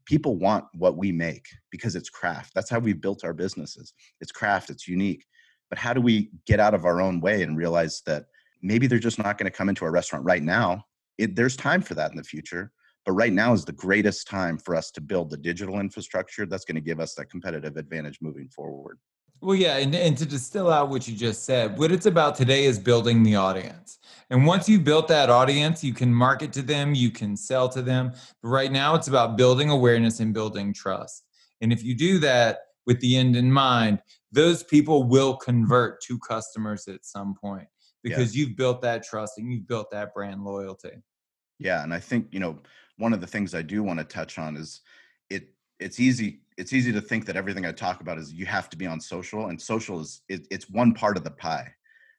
People 0.06 0.38
want 0.38 0.66
what 0.74 0.98
we 0.98 1.12
make 1.12 1.48
because 1.72 1.96
it's 1.96 2.10
craft. 2.10 2.54
That's 2.54 2.70
how 2.70 2.80
we've 2.80 3.02
built 3.02 3.24
our 3.24 3.34
businesses. 3.34 3.94
It's 4.22 4.32
craft, 4.32 4.70
it's 4.70 4.88
unique. 4.88 5.26
But 5.70 5.80
how 5.80 5.94
do 5.94 6.02
we 6.02 6.32
get 6.46 6.60
out 6.60 6.74
of 6.74 6.86
our 6.86 7.02
own 7.02 7.20
way 7.20 7.44
and 7.44 7.58
realize 7.58 8.02
that 8.06 8.26
maybe 8.62 8.88
they're 8.88 9.00
just 9.00 9.20
not 9.20 9.38
going 9.38 9.52
to 9.52 9.56
come 9.56 9.70
into 9.70 9.86
our 9.86 9.92
restaurant 9.92 10.26
right 10.26 10.42
now? 10.42 10.86
It, 11.20 11.36
there's 11.36 11.56
time 11.56 11.82
for 11.82 11.94
that 11.96 12.12
in 12.12 12.18
the 12.18 12.24
future. 12.24 12.72
But 13.06 13.14
right 13.14 13.34
now 13.34 13.54
is 13.54 13.66
the 13.66 13.72
greatest 13.72 14.28
time 14.28 14.58
for 14.58 14.76
us 14.76 14.92
to 14.92 15.02
build 15.02 15.30
the 15.30 15.38
digital 15.38 15.80
infrastructure 15.80 16.46
that's 16.46 16.66
going 16.66 16.76
to 16.76 16.82
give 16.82 17.00
us 17.00 17.16
that 17.16 17.30
competitive 17.30 17.78
advantage 17.78 18.20
moving 18.22 18.50
forward. 18.50 19.00
Well, 19.42 19.56
yeah, 19.56 19.78
and, 19.78 19.96
and 19.96 20.18
to 20.18 20.26
distill 20.26 20.70
out 20.70 20.90
what 20.90 21.08
you 21.08 21.16
just 21.16 21.46
said, 21.46 21.78
what 21.78 21.94
it's 21.94 22.06
about 22.06 22.36
today 22.36 22.66
is 22.66 22.78
building 22.78 23.24
the 23.24 23.38
audience. 23.38 23.98
And 24.30 24.46
once 24.46 24.68
you've 24.68 24.84
built 24.84 25.08
that 25.08 25.30
audience, 25.30 25.82
you 25.82 25.94
can 25.94 26.14
market 26.14 26.52
to 26.54 26.62
them, 26.62 26.94
you 26.94 27.10
can 27.10 27.38
sell 27.38 27.70
to 27.70 27.82
them. 27.82 28.12
But 28.44 28.50
right 28.50 28.72
now, 28.72 28.96
it's 28.96 29.08
about 29.08 29.38
building 29.38 29.70
awareness 29.70 30.20
and 30.20 30.34
building 30.34 30.74
trust. 30.74 31.24
And 31.62 31.72
if 31.72 31.84
you 31.84 31.96
do 31.96 32.20
that 32.20 32.60
with 32.86 33.00
the 33.00 33.16
end 33.16 33.38
in 33.38 33.50
mind, 33.52 34.02
those 34.32 34.64
people 34.64 35.04
will 35.04 35.38
convert 35.38 36.02
to 36.04 36.20
customers 36.20 36.88
at 36.88 37.06
some 37.06 37.34
point 37.34 37.68
because 38.04 38.36
you've 38.36 38.56
built 38.56 38.82
that 38.82 39.04
trust 39.04 39.34
and 39.38 39.52
you've 39.52 39.68
built 39.68 39.90
that 39.92 40.14
brand 40.14 40.44
loyalty. 40.44 40.92
Yeah, 41.60 41.84
and 41.84 41.94
I 41.94 42.00
think 42.00 42.28
you 42.32 42.40
know 42.40 42.60
one 42.98 43.14
of 43.14 43.22
the 43.22 43.28
things 43.28 43.54
I 43.54 43.62
do 43.62 43.84
want 43.84 44.00
to 44.00 44.06
touch 44.06 44.40
on 44.40 44.58
is 44.58 44.82
it. 45.30 45.50
It's 45.80 46.00
easy. 46.00 46.42
It's 46.58 46.74
easy 46.74 46.92
to 46.92 47.02
think 47.02 47.26
that 47.26 47.38
everything 47.38 47.66
I 47.66 47.72
talk 47.72 48.02
about 48.02 48.18
is 48.18 48.34
you 48.34 48.46
have 48.46 48.70
to 48.70 48.78
be 48.78 48.88
on 48.88 49.00
social, 49.00 49.48
and 49.48 49.62
social 49.62 50.00
is 50.00 50.22
it, 50.30 50.48
it's 50.50 50.70
one 50.70 50.94
part 50.94 51.18
of 51.18 51.24
the 51.24 51.32
pie, 51.32 51.74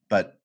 but 0.08 0.40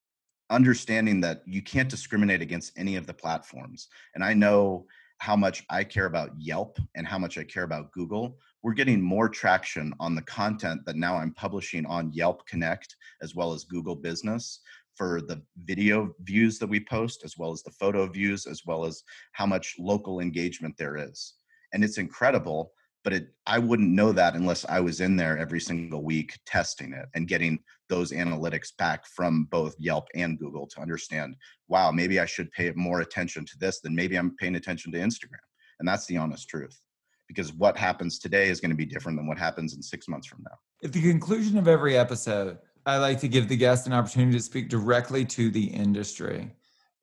understanding 0.50 1.22
that 1.22 1.42
you 1.46 1.62
can't 1.62 1.90
discriminate 1.90 2.42
against 2.42 2.78
any 2.78 2.96
of 2.96 3.08
the 3.08 3.14
platforms. 3.14 3.88
And 4.14 4.24
I 4.24 4.34
know 4.34 4.86
how 5.20 5.36
much 5.36 5.64
I 5.70 5.84
care 5.84 6.06
about 6.06 6.32
Yelp 6.38 6.78
and 6.96 7.08
how 7.08 7.18
much 7.18 7.38
I 7.38 7.44
care 7.44 7.64
about 7.64 7.92
Google. 7.92 8.38
We're 8.64 8.74
getting 8.74 9.02
more 9.02 9.30
traction 9.30 9.94
on 10.00 10.14
the 10.14 10.22
content 10.24 10.86
that 10.86 10.98
now 10.98 11.16
I'm 11.16 11.34
publishing 11.34 11.86
on 11.86 12.12
Yelp 12.12 12.46
Connect 12.48 12.96
as 13.22 13.34
well 13.34 13.54
as 13.54 13.64
Google 13.64 13.96
Business 13.96 14.60
for 14.96 15.22
the 15.22 15.42
video 15.64 16.14
views 16.22 16.60
that 16.60 16.68
we 16.68 16.80
post, 16.80 17.24
as 17.24 17.38
well 17.38 17.52
as 17.52 17.64
the 17.64 17.72
photo 17.72 18.08
views, 18.08 18.46
as 18.46 18.62
well 18.66 18.86
as 18.86 19.04
how 19.34 19.46
much 19.46 19.76
local 19.78 20.20
engagement 20.20 20.76
there 20.78 20.98
is. 20.98 21.34
And 21.74 21.84
it's 21.84 21.98
incredible, 21.98 22.72
but 23.04 23.14
it, 23.14 23.28
I 23.46 23.60
wouldn't 23.60 23.92
know 23.92 24.12
that 24.14 24.36
unless 24.36 24.66
I 24.66 24.80
was 24.80 25.02
in 25.02 25.16
there 25.16 25.38
every 25.38 25.60
single 25.60 26.04
week 26.04 26.40
testing 26.46 26.94
it 26.94 27.08
and 27.14 27.28
getting 27.28 27.60
those 27.90 28.12
analytics 28.12 28.70
back 28.78 29.06
from 29.06 29.46
both 29.52 29.76
Yelp 29.78 30.08
and 30.16 30.40
Google 30.40 30.68
to 30.68 30.82
understand, 30.82 31.36
wow, 31.68 31.92
maybe 31.92 32.20
I 32.20 32.26
should 32.26 32.52
pay 32.52 32.72
more 32.76 33.02
attention 33.02 33.46
to 33.46 33.58
this 33.60 33.82
than 33.82 33.94
maybe 33.94 34.16
I'm 34.16 34.36
paying 34.38 34.56
attention 34.56 34.92
to 34.94 34.98
Instagram. 34.98 35.46
And 35.80 35.88
that's 35.88 36.06
the 36.08 36.18
honest 36.18 36.50
truth. 36.50 36.80
Because 37.28 37.54
what 37.54 37.76
happens 37.76 38.20
today 38.20 38.50
is 38.50 38.62
going 38.62 38.70
to 38.70 38.78
be 38.78 38.86
different 38.86 39.18
than 39.18 39.28
what 39.28 39.38
happens 39.38 39.76
in 39.76 39.82
six 39.82 40.08
months 40.08 40.28
from 40.28 40.44
now. 40.44 40.56
At 40.84 40.94
the 40.94 41.02
conclusion 41.02 41.58
of 41.58 41.68
every 41.68 41.98
episode, 41.98 42.60
I 42.86 42.98
like 42.98 43.20
to 43.22 43.28
give 43.28 43.48
the 43.48 43.58
guest 43.58 43.88
an 43.88 43.94
opportunity 43.94 44.38
to 44.38 44.44
speak 44.44 44.70
directly 44.70 45.26
to 45.26 45.50
the 45.50 45.66
industry. 45.66 46.52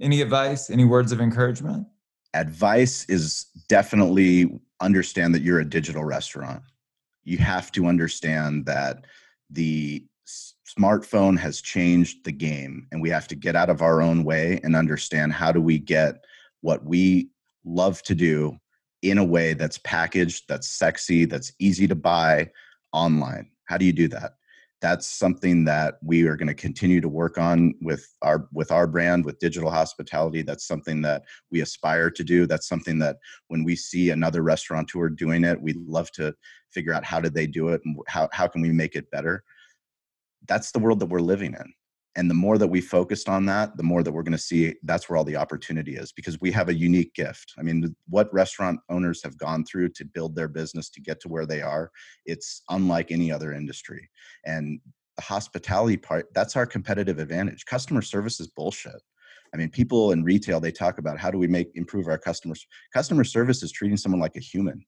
Any 0.00 0.22
advice, 0.22 0.70
any 0.70 0.84
words 0.84 1.10
of 1.10 1.20
encouragement? 1.20 1.86
Advice 2.34 3.04
is 3.06 3.46
definitely 3.68 4.60
understand 4.80 5.34
that 5.34 5.42
you're 5.42 5.60
a 5.60 5.68
digital 5.68 6.04
restaurant. 6.04 6.62
You 7.24 7.38
have 7.38 7.72
to 7.72 7.86
understand 7.86 8.66
that 8.66 9.06
the 9.50 10.04
smartphone 10.78 11.38
has 11.38 11.60
changed 11.60 12.24
the 12.24 12.32
game 12.32 12.86
and 12.92 13.02
we 13.02 13.10
have 13.10 13.28
to 13.28 13.34
get 13.34 13.56
out 13.56 13.68
of 13.68 13.82
our 13.82 14.00
own 14.00 14.24
way 14.24 14.60
and 14.62 14.74
understand 14.74 15.32
how 15.32 15.52
do 15.52 15.60
we 15.60 15.78
get 15.78 16.24
what 16.60 16.84
we 16.84 17.28
love 17.64 18.02
to 18.04 18.14
do 18.14 18.56
in 19.02 19.18
a 19.18 19.24
way 19.24 19.52
that's 19.52 19.78
packaged, 19.78 20.44
that's 20.48 20.68
sexy, 20.68 21.24
that's 21.24 21.52
easy 21.58 21.88
to 21.88 21.94
buy 21.94 22.50
online. 22.92 23.50
How 23.64 23.76
do 23.76 23.84
you 23.84 23.92
do 23.92 24.08
that? 24.08 24.34
That's 24.82 25.06
something 25.06 25.64
that 25.64 25.94
we 26.02 26.26
are 26.26 26.36
going 26.36 26.48
to 26.48 26.54
continue 26.54 27.00
to 27.00 27.08
work 27.08 27.38
on 27.38 27.72
with 27.80 28.04
our 28.20 28.48
with 28.52 28.72
our 28.72 28.88
brand 28.88 29.24
with 29.24 29.38
digital 29.38 29.70
hospitality. 29.70 30.42
That's 30.42 30.66
something 30.66 31.00
that 31.02 31.22
we 31.52 31.60
aspire 31.60 32.10
to 32.10 32.24
do. 32.24 32.46
That's 32.48 32.68
something 32.68 32.98
that 32.98 33.18
when 33.46 33.62
we 33.62 33.76
see 33.76 34.10
another 34.10 34.42
restaurateur 34.42 35.08
doing 35.08 35.44
it 35.44 35.62
we 35.62 35.74
love 35.86 36.10
to 36.12 36.34
figure 36.70 36.92
out 36.92 37.04
how 37.04 37.20
did 37.20 37.32
they 37.32 37.46
do 37.46 37.68
it 37.68 37.80
and 37.84 37.96
how, 38.08 38.28
how 38.32 38.48
can 38.48 38.60
we 38.60 38.72
make 38.72 38.96
it 38.96 39.10
better? 39.12 39.44
That's 40.48 40.72
the 40.72 40.80
world 40.80 40.98
that 41.00 41.06
we're 41.06 41.20
living 41.20 41.54
in 41.54 41.72
and 42.16 42.28
the 42.28 42.34
more 42.34 42.58
that 42.58 42.68
we 42.68 42.80
focused 42.80 43.28
on 43.28 43.46
that 43.46 43.76
the 43.76 43.82
more 43.82 44.02
that 44.02 44.12
we're 44.12 44.22
going 44.22 44.32
to 44.32 44.38
see 44.38 44.74
that's 44.82 45.08
where 45.08 45.16
all 45.16 45.24
the 45.24 45.36
opportunity 45.36 45.96
is 45.96 46.12
because 46.12 46.40
we 46.40 46.50
have 46.50 46.68
a 46.68 46.74
unique 46.74 47.14
gift. 47.14 47.54
I 47.58 47.62
mean 47.62 47.94
what 48.08 48.32
restaurant 48.32 48.80
owners 48.88 49.22
have 49.22 49.38
gone 49.38 49.64
through 49.64 49.90
to 49.90 50.04
build 50.04 50.34
their 50.34 50.48
business 50.48 50.90
to 50.90 51.00
get 51.00 51.20
to 51.20 51.28
where 51.28 51.46
they 51.46 51.62
are 51.62 51.90
it's 52.26 52.62
unlike 52.70 53.10
any 53.10 53.32
other 53.32 53.52
industry. 53.52 54.08
And 54.44 54.80
the 55.16 55.22
hospitality 55.22 55.96
part 55.96 56.26
that's 56.34 56.56
our 56.56 56.66
competitive 56.66 57.18
advantage. 57.18 57.64
Customer 57.66 58.02
service 58.02 58.40
is 58.40 58.48
bullshit. 58.48 59.00
I 59.54 59.56
mean 59.56 59.70
people 59.70 60.12
in 60.12 60.24
retail 60.24 60.60
they 60.60 60.72
talk 60.72 60.98
about 60.98 61.18
how 61.18 61.30
do 61.30 61.38
we 61.38 61.48
make 61.48 61.68
improve 61.74 62.08
our 62.08 62.18
customers. 62.18 62.66
Customer 62.92 63.24
service 63.24 63.62
is 63.62 63.72
treating 63.72 63.96
someone 63.96 64.20
like 64.20 64.36
a 64.36 64.40
human. 64.40 64.84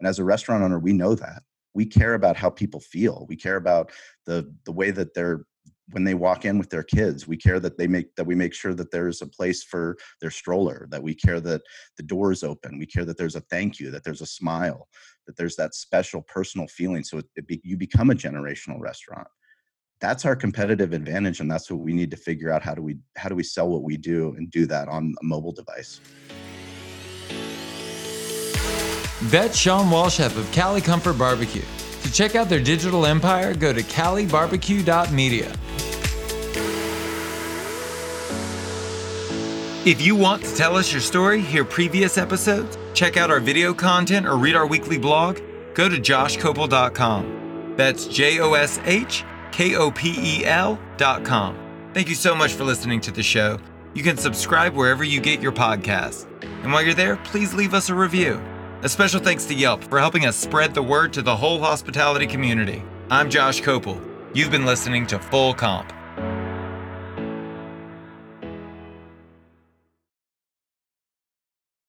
And 0.00 0.08
as 0.08 0.18
a 0.18 0.24
restaurant 0.24 0.64
owner 0.64 0.78
we 0.78 0.92
know 0.92 1.14
that. 1.14 1.42
We 1.76 1.86
care 1.86 2.14
about 2.14 2.36
how 2.36 2.50
people 2.50 2.78
feel. 2.78 3.26
We 3.28 3.36
care 3.36 3.56
about 3.56 3.90
the 4.26 4.52
the 4.64 4.72
way 4.72 4.90
that 4.92 5.14
they're 5.14 5.44
when 5.90 6.04
they 6.04 6.14
walk 6.14 6.44
in 6.44 6.58
with 6.58 6.70
their 6.70 6.82
kids 6.82 7.26
we 7.26 7.36
care 7.36 7.60
that 7.60 7.76
they 7.76 7.86
make 7.86 8.14
that 8.16 8.26
we 8.26 8.34
make 8.34 8.54
sure 8.54 8.74
that 8.74 8.90
there's 8.90 9.20
a 9.20 9.26
place 9.26 9.62
for 9.62 9.96
their 10.20 10.30
stroller 10.30 10.86
that 10.90 11.02
we 11.02 11.14
care 11.14 11.40
that 11.40 11.60
the 11.96 12.02
door 12.02 12.32
is 12.32 12.42
open 12.42 12.78
we 12.78 12.86
care 12.86 13.04
that 13.04 13.18
there's 13.18 13.36
a 13.36 13.40
thank 13.42 13.78
you 13.78 13.90
that 13.90 14.02
there's 14.02 14.22
a 14.22 14.26
smile 14.26 14.88
that 15.26 15.36
there's 15.36 15.56
that 15.56 15.74
special 15.74 16.22
personal 16.22 16.66
feeling. 16.66 17.04
So 17.04 17.18
it, 17.18 17.26
it 17.36 17.46
be, 17.46 17.60
you 17.64 17.76
become 17.76 18.10
a 18.10 18.14
generational 18.14 18.80
restaurant. 18.80 19.28
That's 20.00 20.24
our 20.24 20.36
competitive 20.36 20.92
advantage 20.92 21.40
and 21.40 21.50
that's 21.50 21.70
what 21.70 21.80
we 21.80 21.92
need 21.92 22.10
to 22.10 22.16
figure 22.16 22.50
out 22.50 22.62
how 22.62 22.74
do 22.74 22.82
we 22.82 22.98
how 23.16 23.28
do 23.28 23.34
we 23.34 23.42
sell 23.42 23.68
what 23.68 23.82
we 23.82 23.96
do 23.96 24.34
and 24.36 24.50
do 24.50 24.66
that 24.66 24.88
on 24.88 25.14
a 25.20 25.24
mobile 25.24 25.52
device. 25.52 26.00
That's 29.22 29.56
Shawn 29.56 29.86
Walchef 29.86 30.36
of 30.36 30.50
cali 30.52 30.82
comfort 30.82 31.16
barbecue. 31.16 31.62
To 32.02 32.12
check 32.12 32.34
out 32.34 32.50
their 32.50 32.60
digital 32.60 33.06
empire, 33.06 33.54
go 33.54 33.72
to 33.72 33.80
calibarbecue.media. 33.80 35.54
If 39.84 40.00
you 40.00 40.16
want 40.16 40.42
to 40.44 40.56
tell 40.56 40.76
us 40.76 40.90
your 40.90 41.02
story, 41.02 41.42
hear 41.42 41.62
previous 41.62 42.16
episodes, 42.16 42.78
check 42.94 43.18
out 43.18 43.30
our 43.30 43.38
video 43.38 43.74
content, 43.74 44.24
or 44.24 44.38
read 44.38 44.54
our 44.54 44.66
weekly 44.66 44.96
blog, 44.96 45.40
go 45.74 45.90
to 45.90 45.96
joshkopel.com. 45.96 47.74
That's 47.76 48.06
J 48.06 48.40
O 48.40 48.54
S 48.54 48.80
H 48.86 49.24
K 49.52 49.74
O 49.74 49.90
P 49.90 50.14
E 50.16 50.46
L.com. 50.46 51.58
Thank 51.92 52.08
you 52.08 52.14
so 52.14 52.34
much 52.34 52.54
for 52.54 52.64
listening 52.64 53.02
to 53.02 53.10
the 53.10 53.22
show. 53.22 53.58
You 53.92 54.02
can 54.02 54.16
subscribe 54.16 54.72
wherever 54.72 55.04
you 55.04 55.20
get 55.20 55.42
your 55.42 55.52
podcasts. 55.52 56.26
And 56.62 56.72
while 56.72 56.82
you're 56.82 56.94
there, 56.94 57.16
please 57.16 57.52
leave 57.52 57.74
us 57.74 57.90
a 57.90 57.94
review. 57.94 58.42
A 58.80 58.88
special 58.88 59.20
thanks 59.20 59.44
to 59.46 59.54
Yelp 59.54 59.84
for 59.84 59.98
helping 59.98 60.24
us 60.24 60.34
spread 60.34 60.72
the 60.72 60.82
word 60.82 61.12
to 61.12 61.20
the 61.20 61.36
whole 61.36 61.60
hospitality 61.60 62.26
community. 62.26 62.82
I'm 63.10 63.28
Josh 63.28 63.60
Kopel. 63.60 64.00
You've 64.32 64.50
been 64.50 64.64
listening 64.64 65.06
to 65.08 65.18
Full 65.18 65.52
Comp. 65.52 65.92